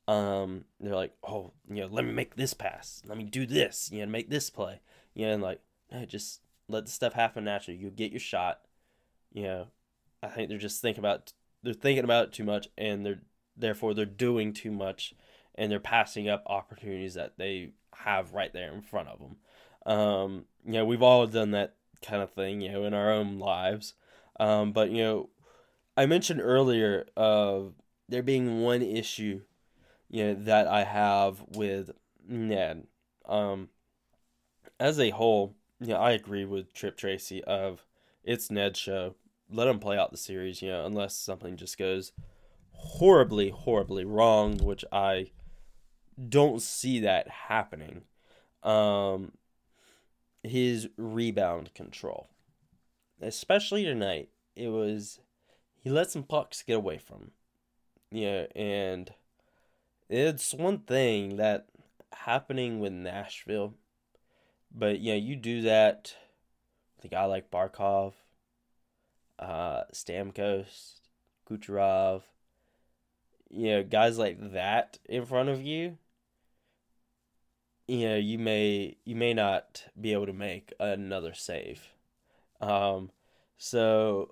Um, 0.08 0.64
they're 0.80 0.94
like, 0.94 1.14
oh, 1.26 1.52
you 1.68 1.82
know, 1.82 1.88
let 1.90 2.04
me 2.04 2.12
make 2.12 2.36
this 2.36 2.54
pass, 2.54 3.02
let 3.06 3.18
me 3.18 3.24
do 3.24 3.44
this, 3.44 3.90
you 3.92 4.00
know, 4.00 4.06
make 4.06 4.30
this 4.30 4.50
play, 4.50 4.80
you 5.14 5.26
know, 5.26 5.32
and 5.32 5.42
like, 5.42 5.60
hey, 5.90 6.06
just 6.06 6.42
let 6.68 6.84
the 6.84 6.92
stuff 6.92 7.12
happen 7.12 7.44
naturally. 7.44 7.78
You 7.78 7.90
get 7.90 8.12
your 8.12 8.20
shot. 8.20 8.60
You 9.32 9.42
know, 9.42 9.66
I 10.22 10.28
think 10.28 10.48
they're 10.48 10.58
just 10.58 10.80
thinking 10.80 11.02
about 11.02 11.32
they're 11.62 11.74
thinking 11.74 12.04
about 12.04 12.26
it 12.26 12.32
too 12.32 12.44
much, 12.44 12.68
and 12.78 13.04
they're 13.04 13.22
therefore 13.56 13.94
they're 13.94 14.04
doing 14.04 14.52
too 14.52 14.70
much, 14.70 15.14
and 15.54 15.70
they're 15.70 15.80
passing 15.80 16.28
up 16.28 16.44
opportunities 16.46 17.14
that 17.14 17.36
they 17.36 17.72
have 17.94 18.32
right 18.32 18.52
there 18.52 18.72
in 18.72 18.82
front 18.82 19.08
of 19.08 19.18
them. 19.18 19.36
Um, 19.92 20.44
you 20.66 20.72
know, 20.72 20.84
we've 20.84 21.02
all 21.02 21.26
done 21.26 21.52
that 21.52 21.76
kind 22.02 22.22
of 22.22 22.32
thing, 22.32 22.60
you 22.60 22.72
know, 22.72 22.84
in 22.84 22.92
our 22.92 23.12
own 23.12 23.38
lives. 23.38 23.94
Um, 24.38 24.72
but 24.72 24.90
you 24.90 25.02
know, 25.02 25.30
I 25.96 26.06
mentioned 26.06 26.40
earlier 26.42 27.06
uh, 27.16 27.60
there 28.08 28.22
being 28.22 28.60
one 28.60 28.82
issue, 28.82 29.42
you 30.10 30.24
know, 30.24 30.34
that 30.34 30.66
I 30.66 30.84
have 30.84 31.42
with 31.54 31.92
Ned. 32.28 32.86
Um, 33.26 33.68
as 34.78 34.98
a 34.98 35.10
whole, 35.10 35.54
you 35.80 35.88
know, 35.88 35.96
I 35.96 36.12
agree 36.12 36.44
with 36.44 36.74
Tripp 36.74 36.96
Tracy 36.96 37.42
of 37.44 37.86
it's 38.24 38.50
Ned's 38.50 38.78
show. 38.78 39.14
Let 39.50 39.68
him 39.68 39.78
play 39.78 39.96
out 39.96 40.10
the 40.10 40.16
series, 40.16 40.60
you 40.60 40.70
know, 40.70 40.84
unless 40.84 41.14
something 41.14 41.56
just 41.56 41.78
goes 41.78 42.12
horribly, 42.72 43.50
horribly 43.50 44.04
wrong, 44.04 44.58
which 44.58 44.84
I 44.90 45.30
don't 46.28 46.60
see 46.60 47.00
that 47.00 47.28
happening. 47.28 48.02
Um, 48.62 49.32
his 50.46 50.88
rebound 50.96 51.74
control, 51.74 52.28
especially 53.20 53.84
tonight, 53.84 54.28
it 54.54 54.68
was 54.68 55.20
he 55.82 55.90
let 55.90 56.10
some 56.10 56.24
pucks 56.24 56.62
get 56.62 56.76
away 56.76 56.98
from 56.98 57.16
him. 57.16 57.30
Yeah, 58.10 58.46
and 58.54 59.12
it's 60.08 60.54
one 60.54 60.78
thing 60.78 61.36
that 61.36 61.66
happening 62.12 62.80
with 62.80 62.92
Nashville, 62.92 63.74
but 64.74 65.00
yeah, 65.00 65.14
you 65.14 65.36
do 65.36 65.62
that. 65.62 66.14
The 67.02 67.08
guy 67.08 67.24
like 67.26 67.50
Barkov, 67.50 68.14
uh, 69.38 69.82
Stamkos, 69.92 71.00
Kucherov, 71.48 72.22
you 73.50 73.70
know, 73.70 73.82
guys 73.82 74.18
like 74.18 74.52
that 74.52 74.98
in 75.04 75.24
front 75.24 75.48
of 75.48 75.62
you, 75.62 75.98
you 77.88 78.08
know, 78.08 78.16
you 78.16 78.38
may 78.38 78.96
you 79.04 79.14
may 79.14 79.32
not 79.32 79.84
be 80.00 80.12
able 80.12 80.26
to 80.26 80.32
make 80.32 80.72
another 80.80 81.34
save. 81.34 81.88
Um, 82.60 83.10
so 83.58 84.30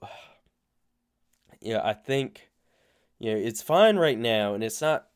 yeah, 1.60 1.80
I 1.84 1.92
think 1.92 2.48
you 3.18 3.32
know 3.32 3.38
it's 3.38 3.62
fine 3.62 3.96
right 3.96 4.18
now, 4.18 4.54
and 4.54 4.64
it's 4.64 4.80
not 4.80 5.06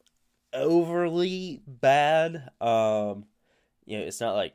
overly 0.53 1.63
bad. 1.67 2.51
Um, 2.61 3.27
you 3.85 3.99
know, 3.99 4.05
it's 4.05 4.21
not 4.21 4.35
like 4.35 4.55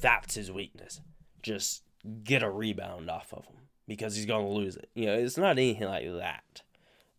that's 0.00 0.34
his 0.34 0.50
weakness. 0.50 1.00
Just 1.42 1.82
get 2.24 2.42
a 2.42 2.50
rebound 2.50 3.10
off 3.10 3.32
of 3.32 3.44
him 3.46 3.56
because 3.88 4.14
he's 4.14 4.26
gonna 4.26 4.48
lose 4.48 4.76
it. 4.76 4.88
You 4.94 5.06
know, 5.06 5.14
it's 5.14 5.36
not 5.36 5.58
anything 5.58 5.88
like 5.88 6.06
that. 6.18 6.62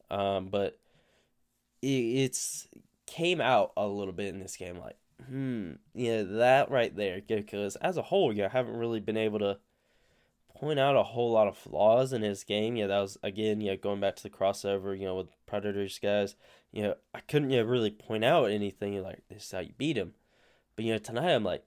Um, 0.10 0.48
but 0.48 0.78
it, 1.82 1.88
it's 1.88 2.68
came 3.08 3.42
out 3.42 3.74
a 3.76 3.88
little 3.88 4.14
bit 4.14 4.34
in 4.34 4.40
this 4.40 4.56
game, 4.56 4.78
like 4.78 4.98
hmm, 5.28 5.74
yeah, 5.94 6.24
that 6.24 6.72
right 6.72 6.96
there. 6.96 7.22
Because 7.26 7.76
as 7.78 7.98
a 7.98 8.04
whole, 8.04 8.34
yeah, 8.34 8.46
I 8.46 8.50
haven't 8.50 8.78
really 8.78 9.00
been 9.00 9.18
able 9.18 9.40
to 9.40 9.58
point 10.62 10.80
out 10.80 10.96
a 10.96 11.04
whole 11.04 11.32
lot 11.32 11.48
of 11.48 11.58
flaws 11.58 12.14
in 12.14 12.22
his 12.22 12.44
game. 12.44 12.76
Yeah, 12.76 12.88
that 12.88 13.00
was 13.00 13.18
again, 13.24 13.62
yeah, 13.62 13.76
going 13.76 14.00
back 14.00 14.16
to 14.18 14.24
the 14.24 14.30
crossover, 14.30 14.98
you 14.98 15.06
know, 15.06 15.16
with 15.16 15.36
Predators 15.46 16.00
guys. 16.00 16.36
You 16.72 16.84
know, 16.84 16.96
I 17.14 17.20
couldn't 17.22 17.50
yeah 17.50 17.62
really 17.62 17.92
point 17.92 18.24
out 18.24 18.46
anything 18.46 19.02
like 19.02 19.24
this 19.30 19.46
is 19.46 19.52
how 19.52 19.60
you 19.60 19.74
beat 19.78 19.98
him. 19.98 20.14
But 20.76 20.86
you 20.86 20.94
know, 20.94 21.00
tonight 21.00 21.34
I'm 21.34 21.44
like, 21.44 21.66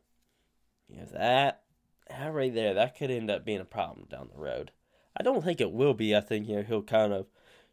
you 0.88 0.98
know, 0.98 1.06
that 1.12 1.62
that 2.08 2.32
right 2.32 2.54
there, 2.54 2.74
that 2.74 2.96
could 2.96 3.10
end 3.10 3.30
up 3.30 3.44
being 3.44 3.60
a 3.60 3.64
problem 3.64 4.06
down 4.08 4.30
the 4.32 4.40
road. 4.40 4.70
I 5.16 5.22
don't 5.22 5.44
think 5.44 5.60
it 5.60 5.72
will 5.72 5.94
be. 5.94 6.14
I 6.14 6.20
think 6.20 6.48
you 6.48 6.56
know 6.56 6.62
he'll 6.62 6.82
kind 6.82 7.12
of 7.12 7.26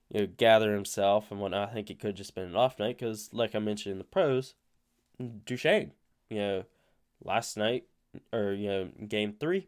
you 0.09 0.21
know 0.21 0.27
gather 0.37 0.73
himself 0.73 1.31
and 1.31 1.39
whatnot. 1.39 1.69
I 1.69 1.73
think 1.73 1.89
it 1.89 1.99
could 1.99 2.15
just 2.15 2.35
been 2.35 2.45
an 2.45 2.55
off 2.55 2.79
night 2.79 2.97
because, 2.97 3.29
like 3.31 3.55
I 3.55 3.59
mentioned 3.59 3.93
in 3.93 3.97
the 3.97 4.03
pros, 4.03 4.55
Duchene. 5.45 5.91
You 6.29 6.37
know, 6.37 6.63
last 7.23 7.57
night 7.57 7.85
or 8.31 8.53
you 8.53 8.67
know 8.67 8.89
game 9.07 9.33
three. 9.39 9.67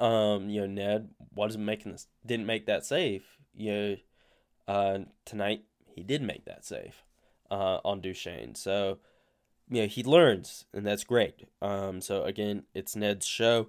Um, 0.00 0.48
you 0.48 0.62
know 0.62 0.66
Ned 0.66 1.10
wasn't 1.34 1.64
making 1.64 1.92
this, 1.92 2.06
didn't 2.24 2.46
make 2.46 2.66
that 2.66 2.84
save. 2.84 3.24
You 3.54 3.72
know, 3.72 3.96
uh, 4.68 4.98
tonight 5.24 5.64
he 5.86 6.02
did 6.02 6.22
make 6.22 6.44
that 6.44 6.64
save, 6.64 7.02
uh, 7.50 7.78
on 7.84 8.00
Duchene. 8.00 8.54
So, 8.54 8.98
you 9.68 9.82
know 9.82 9.88
he 9.88 10.02
learns, 10.02 10.64
and 10.72 10.84
that's 10.84 11.04
great. 11.04 11.48
Um, 11.62 12.00
so 12.00 12.24
again, 12.24 12.64
it's 12.74 12.96
Ned's 12.96 13.26
show, 13.26 13.68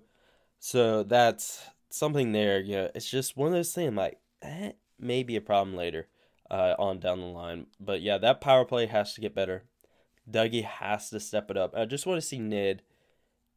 so 0.60 1.04
that's 1.04 1.63
something 1.89 2.32
there. 2.32 2.60
You 2.60 2.76
know, 2.76 2.89
it's 2.95 3.10
just 3.10 3.38
one 3.38 3.47
of 3.47 3.54
those 3.54 3.73
things. 3.73 3.95
Like 3.95 4.19
that 4.41 4.78
may 5.00 5.23
be 5.23 5.36
a 5.36 5.41
problem 5.41 5.76
later, 5.76 6.08
uh, 6.50 6.73
on 6.80 7.00
down 7.00 7.19
the 7.19 7.28
line. 7.28 7.67
But 7.80 8.02
yeah, 8.02 8.17
that 8.17 8.41
power 8.41 8.65
play 8.65 8.88
has 8.88 9.13
to 9.13 9.21
get 9.21 9.36
better. 9.36 9.65
Dougie 10.29 10.63
has 10.63 11.09
to 11.09 11.19
step 11.19 11.49
it 11.49 11.57
up. 11.57 11.73
I 11.75 11.85
just 11.85 12.05
want 12.05 12.19
to 12.19 12.27
see 12.27 12.39
Ned 12.39 12.81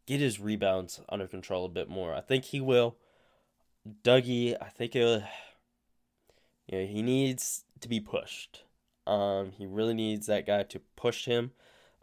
get 0.07 0.21
his 0.21 0.41
rebounds 0.41 1.01
under 1.09 1.27
control 1.27 1.65
a 1.65 1.69
bit 1.69 1.89
more. 1.89 2.15
I 2.15 2.21
think 2.21 2.47
he 2.47 2.61
will. 2.61 2.97
Dougie, 4.05 4.57
I 4.61 4.69
think 4.69 4.95
it, 4.95 5.23
you 6.67 6.79
know, 6.79 6.87
he 6.87 7.03
needs 7.03 7.65
to 7.81 7.89
be 7.89 8.01
pushed. 8.01 8.65
Um, 9.07 9.53
he 9.53 9.67
really 9.67 9.95
needs 9.95 10.27
that 10.27 10.47
guy 10.47 10.63
to 10.65 10.81
push 10.97 11.25
him. 11.25 11.53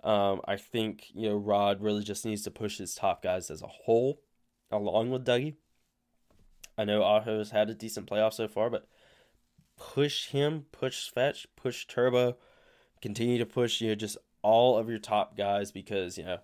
Um, 0.04 0.42
I 0.46 0.58
think 0.58 1.08
you 1.14 1.30
know 1.30 1.36
Rod 1.36 1.82
really 1.82 2.04
just 2.04 2.26
needs 2.26 2.44
to 2.44 2.52
push 2.52 2.78
his 2.78 2.96
top 2.96 3.22
guys 3.22 3.50
as 3.50 3.62
a 3.62 3.68
whole, 3.68 4.22
along 4.72 5.12
with 5.12 5.26
Dougie. 5.26 5.56
I 6.78 6.86
know 6.86 7.02
Aho's 7.02 7.52
had 7.52 7.70
a 7.70 7.74
decent 7.74 8.08
playoff 8.08 8.34
so 8.34 8.48
far, 8.48 8.70
but 8.70 8.88
push 9.78 10.28
him, 10.28 10.66
push 10.72 11.10
Fetch, 11.10 11.48
push 11.56 11.86
Turbo, 11.88 12.38
continue 13.02 13.38
to 13.38 13.46
push 13.46 13.82
you 13.82 13.90
know 13.90 13.96
just 13.96 14.18
all 14.48 14.78
of 14.78 14.90
your 14.90 14.98
top 14.98 15.36
guys 15.36 15.74
because 15.74 16.18
you 16.18 16.24
know 16.24 16.38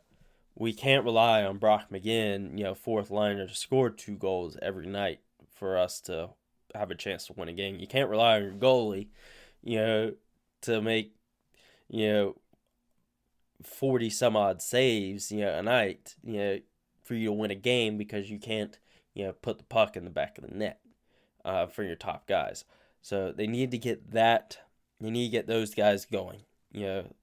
we 0.56 0.74
can't 0.74 1.06
rely 1.06 1.44
on 1.44 1.58
Brock 1.58 1.88
McGinn, 1.89 2.58
you 2.58 2.66
know, 2.66 2.76
fourth 2.76 3.10
liner 3.10 3.48
to 3.48 3.56
score 3.56 3.89
two 3.89 4.18
goals 4.18 4.58
every 4.62 4.86
night 4.86 5.22
for 5.56 5.78
us 5.78 6.02
to 6.02 6.30
have 6.76 6.92
a 6.92 6.96
chance 6.96 7.26
to 7.28 7.34
win 7.34 7.48
a 7.48 7.54
game. 7.54 7.80
You 7.80 7.88
can't 7.88 8.10
rely 8.10 8.36
on 8.36 8.44
your 8.44 8.52
goalie, 8.52 9.08
you 9.63 9.78
know, 9.78 10.13
to 10.63 10.82
make 10.82 11.16
you 11.88 12.12
know 12.12 12.36
forty 13.63 14.10
some 14.10 14.36
odd 14.36 14.62
saves, 14.62 15.32
you 15.32 15.39
know, 15.39 15.58
a 15.58 15.63
night, 15.63 16.16
you 16.24 16.38
know, 16.38 16.60
for 17.02 17.16
you 17.16 17.28
to 17.28 17.34
win 17.34 17.52
a 17.52 17.56
game 17.56 17.98
because 17.98 18.30
you 18.30 18.38
can't, 18.38 18.78
you 19.13 19.24
know, 19.24 19.32
put 19.32 19.60
the 19.60 19.63
puck 19.63 19.96
in 19.96 20.04
the 20.04 20.10
back 20.10 20.38
of 20.38 20.44
the 20.44 20.54
net 20.54 20.82
uh, 21.46 21.68
for 21.68 21.84
your 21.84 21.96
top 21.96 22.28
guys. 22.28 22.66
So 23.02 23.32
they 23.32 23.48
need 23.48 23.72
to 23.72 23.78
get 23.78 24.12
that. 24.12 24.58
You 25.00 25.10
need 25.10 25.28
to 25.28 25.32
get 25.32 25.48
those 25.48 25.74
guys 25.74 26.04
going. 26.06 26.42
You 26.74 26.86
know, 26.86 27.13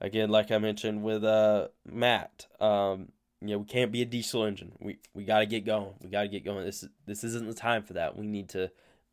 again, 0.00 0.30
like 0.30 0.50
I 0.50 0.58
mentioned 0.58 1.02
with 1.02 1.24
uh 1.24 1.68
Matt, 1.84 2.46
um, 2.60 3.08
you 3.40 3.48
know, 3.48 3.58
we 3.58 3.64
can't 3.66 3.92
be 3.92 4.02
a 4.02 4.06
diesel 4.06 4.44
engine. 4.44 4.72
We 4.80 4.98
we 5.14 5.24
got 5.24 5.40
to 5.40 5.46
get 5.46 5.64
going. 5.64 5.94
We 6.00 6.10
got 6.10 6.22
to 6.22 6.28
get 6.28 6.44
going. 6.44 6.64
This 6.64 6.84
this 7.06 7.24
isn't 7.24 7.46
the 7.46 7.54
time 7.54 7.82
for 7.82 7.94
that. 7.94 8.16
We 8.16 8.26
need 8.26 8.48
to 8.50 8.70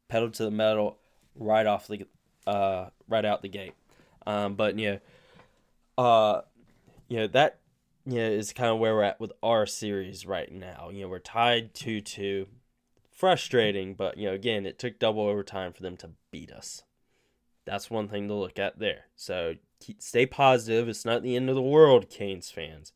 pedal 0.10 0.30
to 0.32 0.44
the 0.46 0.52
metal 0.52 1.00
right 1.36 1.66
off 1.66 1.88
the 1.88 2.06
uh 2.48 2.90
right 3.08 3.26
out 3.26 3.42
the 3.42 3.50
gate. 3.50 3.74
Um, 4.26 4.56
but 4.56 4.76
know, 5.98 6.04
uh, 6.04 6.42
you 7.10 7.18
know 7.18 7.28
that 7.28 7.60
yeah, 8.06 8.28
is 8.28 8.52
kind 8.52 8.70
of 8.70 8.80
where 8.80 8.96
we're 8.96 9.04
at 9.04 9.20
with 9.20 9.32
our 9.42 9.66
series 9.66 10.26
right 10.26 10.52
now. 10.52 10.90
You 10.92 11.04
know, 11.04 11.08
we're 11.10 11.20
tied 11.20 11.74
2 11.74 12.02
2. 12.02 12.48
Frustrating, 13.12 13.94
but, 13.94 14.18
you 14.18 14.28
know, 14.28 14.34
again, 14.34 14.66
it 14.66 14.80
took 14.80 15.00
double 15.00 15.24
overtime 15.24 15.72
for 15.72 15.84
them 15.84 15.96
to 15.98 16.12
beat 16.32 16.52
us. 16.52 16.84
That's 17.66 17.90
one 17.90 18.08
thing 18.08 18.28
to 18.28 18.34
look 18.34 18.60
at 18.60 18.80
there. 18.80 19.06
So 19.16 19.56
keep, 19.80 20.02
stay 20.02 20.26
positive. 20.26 20.90
It's 20.90 21.06
not 21.06 21.24
the 21.24 21.36
end 21.36 21.50
of 21.50 21.56
the 21.56 21.62
world, 21.62 22.10
Canes 22.10 22.52
fans. 22.52 22.92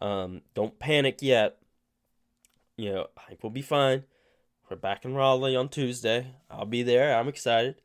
Um, 0.00 0.42
don't 0.54 0.78
panic 0.78 1.18
yet. 1.20 1.58
You 2.76 2.92
know, 2.92 3.06
I 3.16 3.28
think 3.28 3.42
we'll 3.42 3.50
be 3.50 3.62
fine. 3.62 4.04
We're 4.68 4.76
back 4.76 5.04
in 5.04 5.14
Raleigh 5.14 5.56
on 5.56 5.68
Tuesday. 5.68 6.34
I'll 6.50 6.64
be 6.64 6.82
there. 6.82 7.18
I'm 7.18 7.28
excited. 7.28 7.76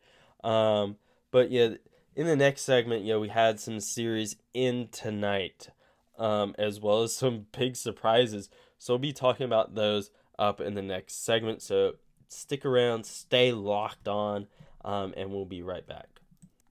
Um, 0.44 0.98
but 1.32 1.52
yeah, 1.52 1.70
in 2.16 2.28
the 2.28 2.36
next 2.36 2.62
segment, 2.62 3.04
you 3.04 3.14
know, 3.14 3.20
we 3.20 3.30
had 3.30 3.60
some 3.60 3.80
series 3.80 4.38
in 4.54 4.88
tonight, 4.92 5.70
um, 6.18 6.56
as 6.58 6.80
well 6.80 7.04
as 7.04 7.16
some 7.16 7.48
big 7.58 7.76
surprises. 7.76 8.50
So 8.78 8.94
we'll 8.94 9.00
be 9.00 9.14
talking 9.14 9.46
about 9.46 9.76
those 9.76 10.12
up 10.40 10.62
in 10.62 10.76
the 10.76 10.82
next 10.82 11.26
segment. 11.26 11.62
So 11.62 11.96
stick 12.30 12.66
around, 12.66 13.06
stay 13.06 13.52
locked 13.52 14.08
on, 14.08 14.48
um, 14.84 15.14
and 15.18 15.32
we'll 15.32 15.46
be 15.46 15.62
right 15.62 15.86
back. 15.86 16.15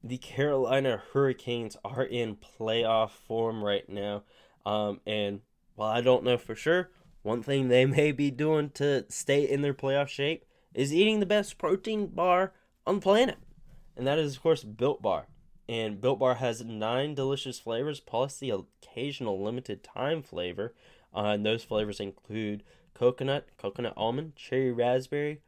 The 0.06 0.18
Carolina 0.18 1.02
Hurricanes 1.14 1.78
are 1.82 2.04
in 2.04 2.36
playoff 2.36 3.12
form 3.12 3.64
right 3.64 3.88
now. 3.88 4.24
Um, 4.66 5.00
and 5.06 5.40
while 5.76 5.88
I 5.88 6.02
don't 6.02 6.24
know 6.24 6.36
for 6.36 6.54
sure, 6.54 6.90
one 7.22 7.42
thing 7.42 7.68
they 7.68 7.86
may 7.86 8.12
be 8.12 8.30
doing 8.30 8.68
to 8.74 9.06
stay 9.08 9.48
in 9.48 9.62
their 9.62 9.72
playoff 9.72 10.08
shape 10.08 10.44
is 10.74 10.92
eating 10.92 11.20
the 11.20 11.26
best 11.26 11.56
protein 11.56 12.08
bar 12.08 12.52
on 12.86 12.96
the 12.96 13.00
planet. 13.00 13.38
And 13.96 14.06
that 14.06 14.18
is, 14.18 14.36
of 14.36 14.42
course, 14.42 14.62
Built 14.62 15.00
Bar. 15.00 15.26
And 15.70 16.02
Built 16.02 16.18
Bar 16.18 16.34
has 16.34 16.62
nine 16.62 17.14
delicious 17.14 17.58
flavors 17.58 18.00
plus 18.00 18.36
the 18.36 18.50
occasional 18.50 19.42
limited 19.42 19.82
time 19.82 20.22
flavor. 20.22 20.74
Uh, 21.16 21.28
and 21.28 21.46
those 21.46 21.64
flavors 21.64 21.98
include 21.98 22.62
coconut, 22.92 23.48
coconut 23.56 23.94
almond, 23.96 24.36
cherry 24.36 24.70
raspberry, 24.70 25.40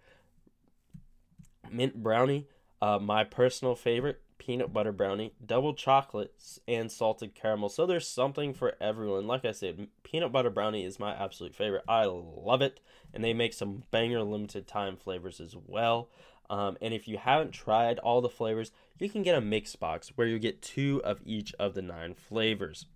mint 1.71 2.03
brownie, 2.03 2.47
uh, 2.81 2.99
my 2.99 3.23
personal 3.23 3.75
favorite, 3.75 4.23
peanut 4.38 4.72
butter 4.72 4.92
brownie, 4.92 5.33
double 5.44 5.75
chocolates, 5.75 6.61
and 6.68 6.90
salted 6.90 7.35
caramel. 7.35 7.68
So 7.68 7.87
there's 7.87 8.07
something 8.07 8.55
for 8.55 8.75
everyone. 8.81 9.27
Like 9.27 9.44
I 9.44 9.53
said, 9.53 9.88
peanut 10.03 10.33
butter 10.33 10.51
brownie 10.51 10.85
is 10.85 10.99
my 10.99 11.14
absolute 11.14 11.55
favorite. 11.55 11.85
I 11.88 12.05
love 12.05 12.62
it. 12.62 12.81
And 13.12 13.25
they 13.25 13.35
make 13.35 13.55
some 13.55 13.85
banger 13.90 14.22
limited 14.22 14.66
time 14.66 14.96
flavors 14.96 15.40
as 15.40 15.57
well. 15.66 16.09
Um, 16.49 16.77
and 16.81 16.94
if 16.94 17.09
you 17.09 17.18
haven't 17.18 17.53
tried 17.53 17.99
all 17.99 18.20
the 18.20 18.29
flavors, 18.29 18.70
you 18.99 19.09
can 19.09 19.22
get 19.22 19.37
a 19.37 19.40
mix 19.40 19.75
box 19.75 20.12
where 20.14 20.27
you 20.27 20.38
get 20.38 20.62
two 20.62 21.01
of 21.05 21.20
each 21.25 21.55
of 21.59 21.75
the 21.75 21.83
nine 21.83 22.14
flavors. 22.14 22.87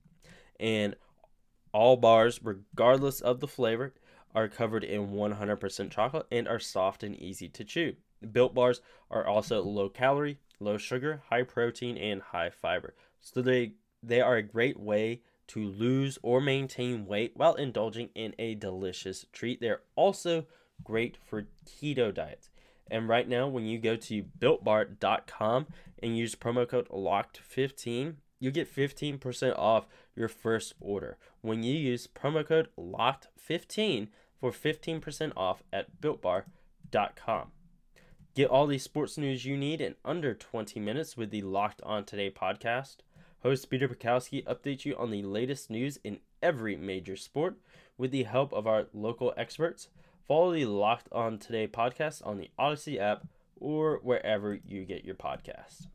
And 0.58 0.94
all 1.72 1.96
bars, 1.96 2.40
regardless 2.42 3.20
of 3.20 3.40
the 3.40 3.48
flavor, 3.48 3.94
are 4.34 4.48
covered 4.48 4.84
in 4.84 5.08
100% 5.08 5.90
chocolate 5.90 6.26
and 6.30 6.46
are 6.46 6.58
soft 6.58 7.02
and 7.02 7.16
easy 7.16 7.48
to 7.48 7.64
chew. 7.64 7.94
Built 8.32 8.54
bars 8.54 8.80
are 9.10 9.26
also 9.26 9.62
low 9.62 9.88
calorie, 9.88 10.38
low 10.60 10.76
sugar, 10.76 11.22
high 11.30 11.42
protein, 11.42 11.96
and 11.96 12.22
high 12.22 12.50
fiber. 12.50 12.94
So 13.20 13.42
they 13.42 13.74
they 14.02 14.20
are 14.20 14.36
a 14.36 14.42
great 14.42 14.78
way 14.78 15.20
to 15.48 15.64
lose 15.64 16.18
or 16.22 16.40
maintain 16.40 17.06
weight 17.06 17.32
while 17.34 17.54
indulging 17.54 18.10
in 18.14 18.34
a 18.38 18.54
delicious 18.54 19.26
treat. 19.32 19.60
They're 19.60 19.82
also 19.96 20.46
great 20.84 21.16
for 21.26 21.48
keto 21.66 22.14
diets. 22.14 22.50
And 22.90 23.08
right 23.08 23.28
now, 23.28 23.46
when 23.48 23.66
you 23.66 23.78
go 23.78 23.96
to 23.96 24.24
builtbar.com 24.38 25.66
and 26.02 26.16
use 26.16 26.34
promo 26.34 26.68
code 26.68 26.88
LOCKED15, 26.88 28.14
you 28.40 28.50
get 28.50 28.74
15% 28.74 29.58
off 29.58 29.86
your 30.16 30.28
first 30.28 30.74
order. 30.80 31.18
When 31.40 31.62
you 31.62 31.74
use 31.74 32.06
promo 32.08 32.46
code 32.46 32.68
LOCKED15 32.78 34.08
for 34.40 34.50
15% 34.50 35.32
off 35.36 35.62
at 35.72 36.00
builtbar.com. 36.00 37.52
Get 38.32 38.48
all 38.48 38.68
the 38.68 38.78
sports 38.78 39.18
news 39.18 39.44
you 39.44 39.56
need 39.56 39.80
in 39.80 39.96
under 40.04 40.34
20 40.34 40.78
minutes 40.78 41.16
with 41.16 41.30
the 41.30 41.42
Locked 41.42 41.82
On 41.82 42.04
Today 42.04 42.30
podcast. 42.30 42.98
Host 43.42 43.68
Peter 43.68 43.88
Bukowski 43.88 44.44
updates 44.44 44.84
you 44.84 44.96
on 44.96 45.10
the 45.10 45.24
latest 45.24 45.68
news 45.68 45.98
in 46.04 46.20
every 46.40 46.76
major 46.76 47.16
sport 47.16 47.56
with 47.98 48.12
the 48.12 48.22
help 48.22 48.52
of 48.52 48.68
our 48.68 48.86
local 48.94 49.34
experts. 49.36 49.88
Follow 50.28 50.52
the 50.52 50.66
Locked 50.66 51.08
On 51.10 51.38
Today 51.38 51.66
podcast 51.66 52.24
on 52.24 52.38
the 52.38 52.50
Odyssey 52.56 53.00
app 53.00 53.26
or 53.56 53.98
wherever 54.04 54.56
you 54.64 54.84
get 54.84 55.04
your 55.04 55.16
podcasts. 55.16 55.88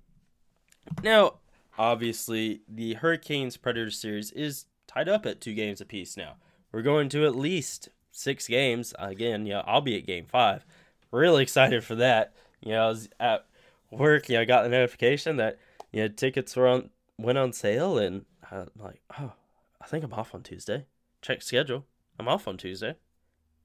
Now, 1.02 1.36
obviously, 1.78 2.63
the 2.67 2.95
Hurricanes 2.95 3.56
Predators 3.56 3.98
series 3.98 4.32
is 4.32 4.65
tied 4.88 5.08
up 5.08 5.26
at 5.26 5.39
two 5.39 5.54
games 5.54 5.80
apiece 5.80 6.17
now. 6.17 6.34
We're 6.74 6.82
going 6.82 7.08
to 7.10 7.26
at 7.26 7.34
least 7.34 7.88
six 8.12 8.45
games. 8.50 8.93
Again, 9.00 9.45
yeah, 9.45 9.63
I'll 9.65 9.80
be 9.80 9.95
at 9.95 10.06
game 10.06 10.26
five 10.26 10.65
really 11.15 11.43
excited 11.43 11.84
for 11.84 11.95
that. 11.95 12.34
You 12.62 12.73
know, 12.73 12.86
I 12.86 12.88
was 12.88 13.10
at 13.19 13.45
work, 13.91 14.30
you 14.30 14.36
know, 14.36 14.41
I 14.41 14.45
got 14.45 14.63
the 14.63 14.69
notification 14.69 15.38
that, 15.38 15.60
you 15.91 16.01
know, 16.01 16.08
tickets 16.10 16.56
were 16.56 16.67
on 16.67 16.89
went 17.17 17.38
on 17.38 17.54
sale 17.54 17.97
and 17.97 18.25
I'm 18.51 18.69
like, 18.78 19.01
oh, 19.19 19.34
I 19.82 19.88
think 19.88 20.04
I'm 20.04 20.13
off 20.13 20.36
on 20.36 20.43
Tuesday. 20.43 20.86
Check 21.21 21.41
schedule. 21.41 21.86
I'm 22.19 22.28
off 22.28 22.47
on 22.47 22.58
Tuesday. 22.58 22.95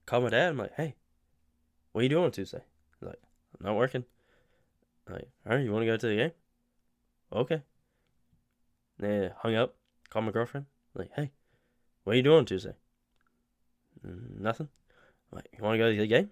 Call 0.06 0.22
my 0.22 0.30
dad. 0.30 0.50
I'm 0.50 0.58
like, 0.58 0.74
hey, 0.76 0.94
what 1.92 2.00
are 2.00 2.02
you 2.02 2.08
doing 2.08 2.24
on 2.24 2.30
Tuesday? 2.30 2.62
He's 2.98 3.08
like, 3.08 3.20
I'm 3.58 3.66
not 3.66 3.76
working. 3.76 4.04
I'm 5.06 5.14
like, 5.14 5.28
all 5.46 5.56
right, 5.56 5.64
you 5.64 5.72
want 5.72 5.82
to 5.82 5.86
go 5.86 5.96
to 5.96 6.06
the 6.06 6.16
game? 6.16 6.32
Okay. 7.32 7.62
Then 8.98 9.32
hung 9.38 9.54
up. 9.54 9.74
Called 10.08 10.24
my 10.24 10.32
girlfriend. 10.32 10.66
I'm 10.94 11.02
like, 11.02 11.10
hey, 11.14 11.30
what 12.04 12.14
are 12.14 12.16
you 12.16 12.22
doing 12.22 12.38
on 12.38 12.44
Tuesday? 12.44 12.74
Nothing. 14.02 14.68
I'm 15.30 15.36
like, 15.36 15.48
you 15.56 15.62
want 15.62 15.74
to 15.74 15.78
go 15.78 15.90
to 15.90 15.96
the 15.96 16.06
game? 16.06 16.30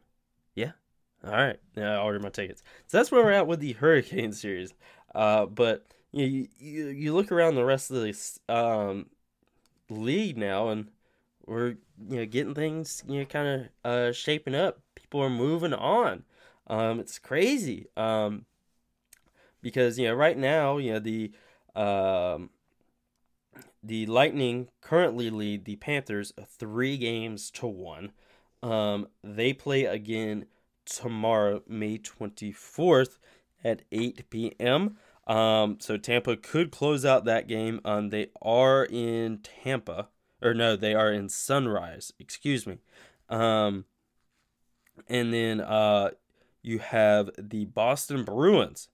All 1.25 1.33
right, 1.33 1.59
yeah, 1.77 1.95
I 1.99 2.03
ordered 2.03 2.23
my 2.23 2.29
tickets. 2.29 2.63
So 2.87 2.99
that's 2.99 3.11
where 3.11 3.25
we're 3.25 3.33
at 3.33 3.47
with 3.47 3.61
the 3.61 3.73
Hurricane 3.73 4.33
series. 4.33 4.73
Uh, 5.15 5.47
but 5.47 5.87
you, 6.13 6.49
you 6.59 6.87
you 6.89 7.15
look 7.15 7.33
around 7.33 7.55
the 7.55 7.65
rest 7.65 7.91
of 7.91 8.03
the 8.03 8.55
um, 8.55 9.07
league 9.91 10.37
now, 10.39 10.69
and 10.69 10.89
we're 11.47 11.77
you 12.09 12.19
know 12.19 12.27
getting 12.27 12.55
things 12.55 13.03
you 13.09 13.21
know 13.21 13.25
kind 13.27 13.49
of 13.85 13.91
uh, 13.91 14.13
shaping 14.13 14.55
up. 14.55 14.81
People 14.95 15.21
are 15.23 15.31
moving 15.31 15.75
on. 15.75 16.25
Um, 16.69 17.01
it's 17.01 17.19
crazy. 17.19 17.87
Um, 17.97 18.47
because 19.61 19.99
you 19.99 20.07
know 20.09 20.15
right 20.15 20.39
now 20.39 20.79
you 20.79 20.93
know 20.93 20.99
the 20.99 21.33
um, 21.75 22.51
the 23.83 24.07
Lightning 24.07 24.69
currently 24.81 25.31
lead 25.31 25.65
the 25.65 25.77
Panthers 25.77 26.33
three 26.47 26.97
games 26.97 27.51
to 27.53 27.67
one. 27.67 28.13
Um, 28.63 29.09
they 29.23 29.53
play 29.53 29.85
again 29.85 30.47
tomorrow, 30.89 31.63
May 31.69 31.99
24th 31.99 33.19
at 33.63 33.83
8 33.93 34.31
p.m. 34.31 34.97
Um, 35.27 35.77
so 35.81 35.97
Tampa 35.97 36.37
could 36.37 36.71
close 36.71 37.05
out 37.05 37.25
that 37.25 37.47
game. 37.47 37.81
Um, 37.85 38.11
they 38.11 38.29
are 38.41 38.85
in 38.85 39.41
Tampa, 39.43 40.09
or 40.43 40.55
no, 40.55 40.77
they 40.77 40.95
are 40.95 41.13
in 41.13 41.29
Sunrise. 41.29 42.13
Excuse 42.19 42.67
me. 42.67 42.79
Um, 43.29 43.85
and 45.09 45.33
then 45.33 45.61
uh, 45.61 46.11
you 46.63 46.79
have 46.79 47.31
the 47.39 47.67
Boston 47.67 48.25
Bruins 48.25 48.89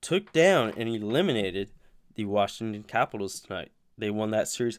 took 0.00 0.32
down 0.32 0.72
and 0.76 0.88
eliminated 0.88 1.70
the 2.14 2.24
Washington 2.24 2.82
Capitals 2.82 3.40
tonight. 3.40 3.70
They 3.96 4.10
won 4.10 4.30
that 4.32 4.48
series 4.48 4.78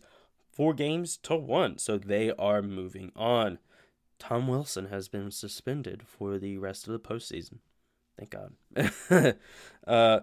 four 0.52 0.74
games 0.74 1.18
to 1.18 1.36
one, 1.36 1.78
so 1.78 1.98
they 1.98 2.32
are 2.32 2.62
moving 2.62 3.12
on. 3.16 3.60
Tom 4.20 4.48
Wilson 4.48 4.88
has 4.88 5.08
been 5.08 5.32
suspended 5.32 6.04
for 6.06 6.38
the 6.38 6.58
rest 6.58 6.88
of 6.88 6.94
the 6.94 7.00
postseason. 7.00 7.60
Thank 8.18 8.32
God. 8.32 9.36
uh, 9.88 10.20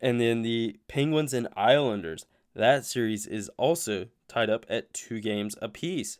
and 0.00 0.20
then 0.20 0.42
the 0.42 0.78
Penguins 0.88 1.32
and 1.32 1.48
Islanders. 1.56 2.26
That 2.54 2.84
series 2.84 3.26
is 3.26 3.50
also 3.56 4.06
tied 4.28 4.50
up 4.50 4.66
at 4.68 4.92
two 4.92 5.20
games 5.20 5.56
apiece. 5.60 6.18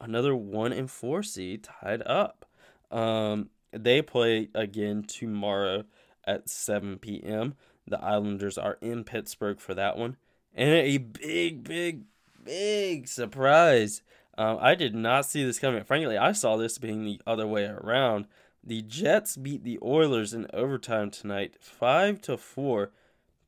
Another 0.00 0.34
one 0.34 0.72
and 0.72 0.90
four 0.90 1.22
seed 1.22 1.64
tied 1.64 2.02
up. 2.06 2.46
Um, 2.90 3.50
they 3.70 4.02
play 4.02 4.48
again 4.54 5.04
tomorrow 5.04 5.84
at 6.26 6.48
7 6.48 6.98
p.m. 6.98 7.54
The 7.86 8.00
Islanders 8.00 8.56
are 8.56 8.78
in 8.80 9.04
Pittsburgh 9.04 9.60
for 9.60 9.74
that 9.74 9.96
one. 9.96 10.16
And 10.54 10.70
a 10.70 10.98
big, 10.98 11.64
big, 11.64 12.04
big 12.42 13.08
surprise 13.08 14.02
um, 14.36 14.58
I 14.60 14.74
did 14.74 14.94
not 14.94 15.26
see 15.26 15.44
this 15.44 15.58
coming. 15.58 15.84
Frankly, 15.84 16.18
I 16.18 16.32
saw 16.32 16.56
this 16.56 16.78
being 16.78 17.04
the 17.04 17.20
other 17.26 17.46
way 17.46 17.64
around. 17.64 18.26
The 18.62 18.82
Jets 18.82 19.36
beat 19.36 19.62
the 19.62 19.78
Oilers 19.82 20.32
in 20.32 20.46
overtime 20.52 21.10
tonight, 21.10 21.56
five 21.60 22.20
to 22.22 22.36
four, 22.36 22.92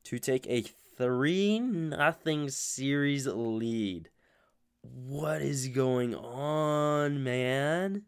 to 0.05 0.18
take 0.18 0.46
a 0.46 0.62
three 0.62 1.59
nothing 1.59 2.49
series 2.51 3.27
lead. 3.27 4.11
What 4.83 5.42
is 5.42 5.68
going 5.68 6.14
on, 6.14 7.25
man? 7.25 8.03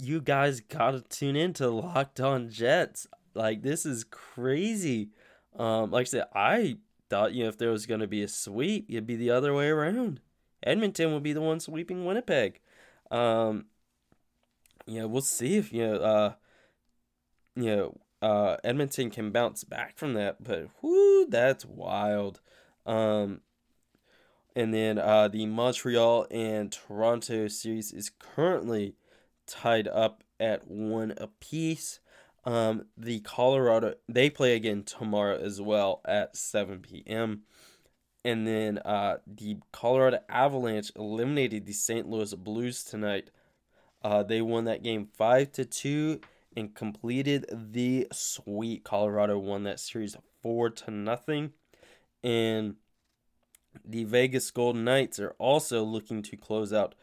You 0.00 0.20
guys 0.20 0.60
gotta 0.60 1.02
tune 1.02 1.36
in 1.36 1.52
to 1.54 1.68
Locked 1.68 2.20
On 2.20 2.50
Jets. 2.50 3.06
Like 3.34 3.62
this 3.62 3.86
is 3.86 4.04
crazy. 4.04 5.10
Um, 5.56 5.90
like 5.90 6.02
I 6.02 6.04
said, 6.04 6.24
I 6.34 6.78
thought 7.08 7.34
you 7.34 7.44
know 7.44 7.48
if 7.48 7.58
there 7.58 7.70
was 7.70 7.86
gonna 7.86 8.08
be 8.08 8.22
a 8.22 8.28
sweep, 8.28 8.86
it'd 8.88 9.06
be 9.06 9.16
the 9.16 9.30
other 9.30 9.54
way 9.54 9.68
around 9.68 10.20
Edmonton 10.62 11.12
will 11.12 11.20
be 11.20 11.32
the 11.32 11.40
one 11.40 11.60
sweeping 11.60 12.04
Winnipeg. 12.04 12.60
Um, 13.10 13.66
we'll 14.86 15.22
see 15.22 15.56
if 15.56 15.72
you 15.72 15.86
know, 15.86 15.94
uh, 15.96 16.32
you 17.56 17.76
know, 17.76 18.00
uh, 18.20 18.56
Edmonton 18.64 19.10
can 19.10 19.30
bounce 19.30 19.64
back 19.64 19.96
from 19.96 20.14
that. 20.14 20.42
But 20.42 20.68
whoo, 20.82 21.26
that's 21.26 21.64
wild. 21.64 22.40
Um, 22.86 23.42
and 24.56 24.74
then 24.74 24.98
uh, 24.98 25.28
the 25.28 25.46
Montreal 25.46 26.26
and 26.30 26.72
Toronto 26.72 27.48
series 27.48 27.92
is 27.92 28.10
currently 28.18 28.96
tied 29.46 29.86
up 29.86 30.24
at 30.40 30.66
one 30.66 31.14
apiece. 31.16 32.00
Um, 32.44 32.86
the 32.96 33.20
Colorado 33.20 33.94
they 34.08 34.30
play 34.30 34.54
again 34.56 34.82
tomorrow 34.82 35.38
as 35.38 35.60
well 35.60 36.00
at 36.06 36.36
7 36.36 36.80
p.m. 36.80 37.42
And 38.24 38.46
then 38.46 38.78
uh, 38.78 39.18
the 39.26 39.58
Colorado 39.72 40.18
Avalanche 40.28 40.92
eliminated 40.96 41.66
the 41.66 41.72
St. 41.72 42.08
Louis 42.08 42.34
Blues 42.34 42.84
tonight. 42.84 43.30
Uh, 44.02 44.22
they 44.22 44.42
won 44.42 44.64
that 44.64 44.82
game 44.82 45.08
five 45.16 45.52
to 45.52 45.64
two 45.64 46.20
and 46.56 46.74
completed 46.74 47.46
the 47.52 48.08
sweep. 48.12 48.84
Colorado 48.84 49.38
won 49.38 49.62
that 49.64 49.80
series 49.80 50.16
four 50.42 50.70
to 50.70 50.90
nothing, 50.90 51.52
and 52.22 52.76
the 53.84 54.04
Vegas 54.04 54.50
Golden 54.50 54.84
Knights 54.84 55.18
are 55.18 55.34
also 55.38 55.82
looking 55.82 56.22
to 56.22 56.36
close 56.36 56.72
out 56.72 56.94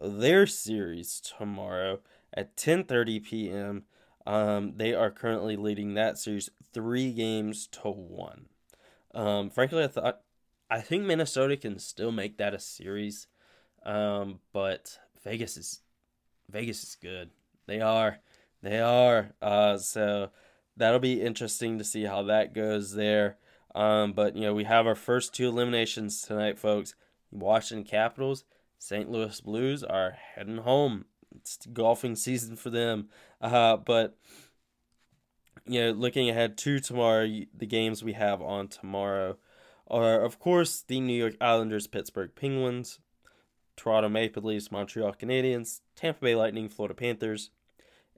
their 0.00 0.46
series 0.46 1.20
tomorrow 1.20 2.00
at 2.32 2.56
10:30 2.56 3.24
p.m. 3.24 3.84
Um, 4.26 4.74
they 4.76 4.94
are 4.94 5.10
currently 5.10 5.56
leading 5.56 5.94
that 5.94 6.18
series 6.18 6.50
three 6.72 7.12
games 7.12 7.66
to 7.68 7.90
one. 7.90 8.46
Um, 9.14 9.50
frankly, 9.50 9.82
I 9.82 9.88
thought 9.88 10.20
I 10.70 10.80
think 10.80 11.04
Minnesota 11.04 11.56
can 11.56 11.78
still 11.78 12.12
make 12.12 12.38
that 12.38 12.54
a 12.54 12.60
series, 12.60 13.26
um, 13.84 14.40
but 14.52 14.98
Vegas 15.24 15.56
is 15.56 15.80
Vegas 16.48 16.82
is 16.82 16.96
good. 17.00 17.30
They 17.66 17.80
are, 17.80 18.18
they 18.62 18.80
are. 18.80 19.32
Uh, 19.42 19.78
so 19.78 20.30
that'll 20.76 21.00
be 21.00 21.20
interesting 21.20 21.78
to 21.78 21.84
see 21.84 22.04
how 22.04 22.22
that 22.24 22.54
goes 22.54 22.94
there. 22.94 23.36
Um, 23.74 24.12
but 24.12 24.36
you 24.36 24.42
know 24.42 24.54
we 24.54 24.64
have 24.64 24.86
our 24.86 24.94
first 24.94 25.34
two 25.34 25.48
eliminations 25.48 26.22
tonight, 26.22 26.58
folks. 26.58 26.94
Washington 27.32 27.84
Capitals, 27.84 28.44
St. 28.78 29.08
Louis 29.08 29.40
Blues 29.40 29.84
are 29.84 30.16
heading 30.34 30.58
home 30.58 31.04
it's 31.34 31.58
golfing 31.72 32.16
season 32.16 32.56
for 32.56 32.70
them. 32.70 33.08
Uh, 33.40 33.76
but 33.76 34.16
you 35.66 35.80
know, 35.80 35.90
looking 35.92 36.28
ahead 36.28 36.56
to 36.58 36.80
tomorrow, 36.80 37.26
the 37.56 37.66
games 37.66 38.02
we 38.02 38.14
have 38.14 38.42
on 38.42 38.68
tomorrow 38.68 39.36
are, 39.90 40.20
of 40.20 40.38
course, 40.38 40.82
the 40.86 41.00
New 41.00 41.14
York 41.14 41.34
Islanders, 41.40 41.86
Pittsburgh 41.86 42.30
Penguins, 42.34 43.00
Toronto 43.76 44.08
Maple 44.08 44.42
Leafs, 44.42 44.70
Montreal 44.70 45.14
Canadiens, 45.14 45.80
Tampa 45.96 46.20
Bay 46.20 46.34
Lightning, 46.34 46.68
Florida 46.68 46.94
Panthers, 46.94 47.50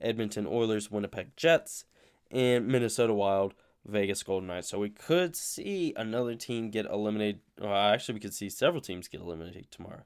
Edmonton 0.00 0.46
Oilers, 0.46 0.90
Winnipeg 0.90 1.37
Jets, 1.37 1.85
and 2.30 2.66
Minnesota 2.66 3.14
Wild, 3.14 3.54
Vegas 3.85 4.22
Golden 4.22 4.48
Knights. 4.48 4.68
So 4.68 4.78
we 4.78 4.90
could 4.90 5.37
see 5.37 5.92
another 5.96 6.35
team 6.35 6.70
get 6.70 6.87
eliminated. 6.87 7.40
Well, 7.61 7.74
actually, 7.74 8.14
we 8.14 8.20
could 8.20 8.35
see 8.35 8.48
several 8.48 8.80
teams 8.80 9.08
get 9.08 9.20
eliminated 9.20 9.70
tomorrow. 9.70 10.02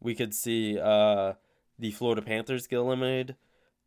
We 0.00 0.14
could 0.14 0.34
see 0.34 0.78
uh, 0.78 1.34
the 1.78 1.90
Florida 1.90 2.22
Panthers 2.22 2.66
get 2.66 2.78
eliminated, 2.78 3.36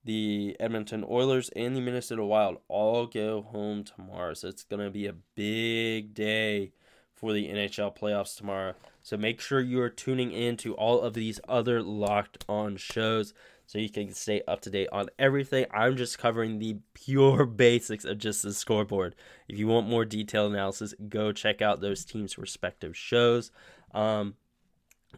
the 0.04 0.56
Edmonton 0.60 1.06
Oilers, 1.08 1.50
and 1.56 1.76
the 1.76 1.82
Minnesota 1.82 2.24
Wild 2.24 2.58
all 2.68 3.06
go 3.06 3.42
home 3.42 3.84
tomorrow. 3.84 4.34
So 4.34 4.48
it's 4.48 4.64
going 4.64 4.84
to 4.84 4.92
be 4.92 5.08
a 5.08 5.14
big 5.36 6.14
day 6.14 6.72
for 7.18 7.34
the 7.34 7.48
NHL 7.48 7.98
playoffs 7.98 8.38
tomorrow. 8.38 8.74
So 9.02 9.18
make 9.18 9.42
sure 9.42 9.60
you 9.60 9.82
are 9.82 9.90
tuning 9.90 10.32
in 10.32 10.56
to 10.58 10.76
all 10.76 11.02
of 11.02 11.14
these 11.14 11.40
other 11.48 11.82
locked 11.82 12.46
on 12.48 12.78
shows 12.78 13.34
so 13.66 13.80
you 13.80 13.90
can 13.90 14.14
stay 14.14 14.42
up 14.48 14.62
to 14.62 14.70
date 14.70 14.88
on 14.92 15.08
everything. 15.18 15.66
I'm 15.72 15.98
just 15.98 16.20
covering 16.20 16.60
the 16.60 16.78
pure 16.94 17.46
basics 17.64 18.06
of 18.06 18.20
just 18.20 18.44
the 18.44 18.54
scoreboard. 18.54 19.16
If 19.48 19.58
you 19.58 19.68
want 19.68 19.90
more 19.90 20.06
detailed 20.06 20.54
analysis, 20.54 20.94
go 21.10 21.32
check 21.32 21.62
out 21.62 21.82
those 21.82 22.06
teams' 22.06 22.38
respective 22.38 22.96
shows. 22.96 23.52
Um, 23.94 24.36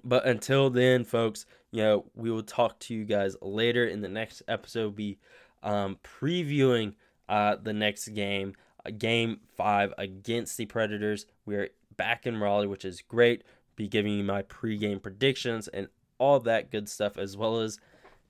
but 0.03 0.25
until 0.25 0.69
then, 0.69 1.03
folks, 1.03 1.45
you 1.71 1.83
know, 1.83 2.05
we 2.15 2.31
will 2.31 2.43
talk 2.43 2.79
to 2.79 2.95
you 2.95 3.05
guys 3.05 3.35
later 3.41 3.85
in 3.85 4.01
the 4.01 4.07
next 4.07 4.41
episode. 4.47 4.81
We'll 4.81 4.91
Be 4.91 5.17
um, 5.61 5.97
previewing 6.03 6.93
uh, 7.27 7.57
the 7.61 7.73
next 7.73 8.07
game, 8.09 8.55
uh, 8.85 8.91
game 8.91 9.41
five 9.57 9.93
against 9.97 10.57
the 10.57 10.65
Predators. 10.65 11.25
We 11.45 11.55
are 11.55 11.69
back 11.99 12.25
in 12.25 12.39
Raleigh, 12.39 12.65
which 12.65 12.85
is 12.85 13.01
great. 13.01 13.43
Be 13.75 13.89
giving 13.89 14.13
you 14.13 14.23
my 14.23 14.41
pregame 14.43 15.01
predictions 15.01 15.67
and 15.67 15.89
all 16.17 16.39
that 16.39 16.71
good 16.71 16.87
stuff, 16.87 17.17
as 17.17 17.35
well 17.35 17.59
as 17.59 17.77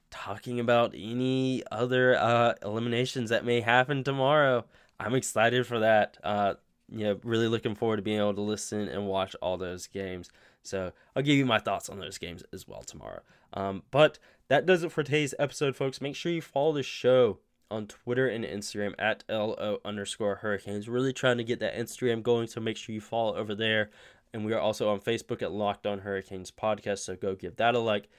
talking 0.10 0.60
about 0.60 0.96
any 0.98 1.64
other 1.72 2.18
uh, 2.18 2.56
eliminations 2.64 3.30
that 3.30 3.46
may 3.46 3.62
happen 3.62 4.04
tomorrow. 4.04 4.66
I'm 5.00 5.14
excited 5.14 5.68
for 5.68 5.80
that. 5.80 6.18
Uh, 6.24 6.56
you 6.92 7.04
know, 7.04 7.20
really 7.24 7.48
looking 7.48 7.76
forward 7.76 7.98
to 7.98 8.02
being 8.02 8.18
able 8.18 8.34
to 8.34 8.42
listen 8.42 8.88
and 8.88 9.06
watch 9.06 9.36
all 9.40 9.58
those 9.58 9.86
games. 9.86 10.30
So 10.64 10.92
I'll 11.16 11.22
give 11.24 11.38
you 11.38 11.46
my 11.46 11.60
thoughts 11.60 11.90
on 11.90 12.00
those 12.00 12.18
games 12.18 12.44
as 12.52 12.68
well 12.68 12.82
tomorrow. 12.82 13.22
Um, 13.54 13.84
but 13.92 14.18
that 14.48 14.66
does 14.66 14.84
it 14.84 14.92
for 14.92 15.04
today's 15.04 15.36
episode, 15.38 15.76
folks. 15.76 16.02
Make 16.02 16.16
sure 16.16 16.32
you 16.32 16.42
follow 16.42 16.74
the 16.74 16.84
show 16.84 17.38
on 17.72 17.88
Twitter 17.88 18.28
and 18.28 18.44
Instagram 18.44 18.94
at 19.00 19.24
LO 19.30 19.80
underscore 19.86 20.36
hurricanes. 20.36 20.90
Really 20.90 21.14
trying 21.14 21.38
to 21.38 21.44
get 21.44 21.60
that 21.60 21.78
Instagram 21.78 22.24
going, 22.24 22.48
so 22.48 22.60
make 22.60 22.78
sure 22.78 22.94
you 22.94 23.02
follow 23.02 23.36
over 23.36 23.56
there. 23.56 23.90
And 24.34 24.46
we 24.46 24.54
are 24.54 24.60
also 24.60 24.90
on 24.90 25.00
Facebook 25.00 25.42
at 25.42 25.52
Locked 25.52 25.88
On 25.88 26.00
Hurricanes 26.00 26.52
Podcast, 26.52 27.00
so 27.00 27.16
go 27.16 27.36
give 27.36 27.56
that 27.58 27.76
a 27.76 27.80
like. 27.80 28.10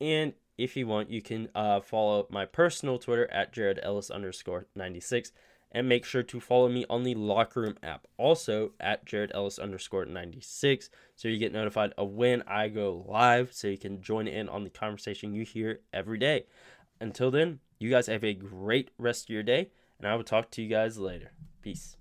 And 0.00 0.34
if 0.58 0.76
you 0.76 0.86
want, 0.86 1.10
you 1.10 1.22
can 1.22 1.48
uh, 1.54 1.80
follow 1.80 2.26
my 2.30 2.46
personal 2.46 2.98
Twitter 2.98 3.30
at 3.30 3.52
Jared 3.52 3.80
Ellis 3.82 4.10
underscore 4.10 4.66
96 4.76 5.32
and 5.74 5.88
make 5.88 6.04
sure 6.04 6.22
to 6.22 6.40
follow 6.40 6.68
me 6.68 6.84
on 6.88 7.02
the 7.02 7.16
Locker 7.16 7.62
Room 7.62 7.76
app, 7.82 8.06
also 8.16 8.70
at 8.78 9.04
Jared 9.04 9.32
Ellis 9.34 9.58
underscore 9.58 10.04
96, 10.04 10.88
so 11.16 11.26
you 11.26 11.36
get 11.36 11.52
notified 11.52 11.92
of 11.98 12.10
when 12.10 12.42
I 12.46 12.68
go 12.68 13.04
live, 13.08 13.52
so 13.52 13.66
you 13.66 13.76
can 13.76 14.00
join 14.00 14.28
in 14.28 14.48
on 14.48 14.62
the 14.62 14.70
conversation 14.70 15.34
you 15.34 15.44
hear 15.44 15.80
every 15.92 16.18
day. 16.18 16.46
Until 17.00 17.32
then, 17.32 17.58
you 17.78 17.90
guys 17.90 18.06
have 18.06 18.24
a 18.24 18.34
great 18.34 18.90
rest 18.98 19.24
of 19.24 19.30
your 19.30 19.42
day, 19.42 19.70
and 19.98 20.08
I 20.08 20.14
will 20.14 20.24
talk 20.24 20.50
to 20.52 20.62
you 20.62 20.68
guys 20.68 20.98
later. 20.98 21.32
Peace. 21.62 21.96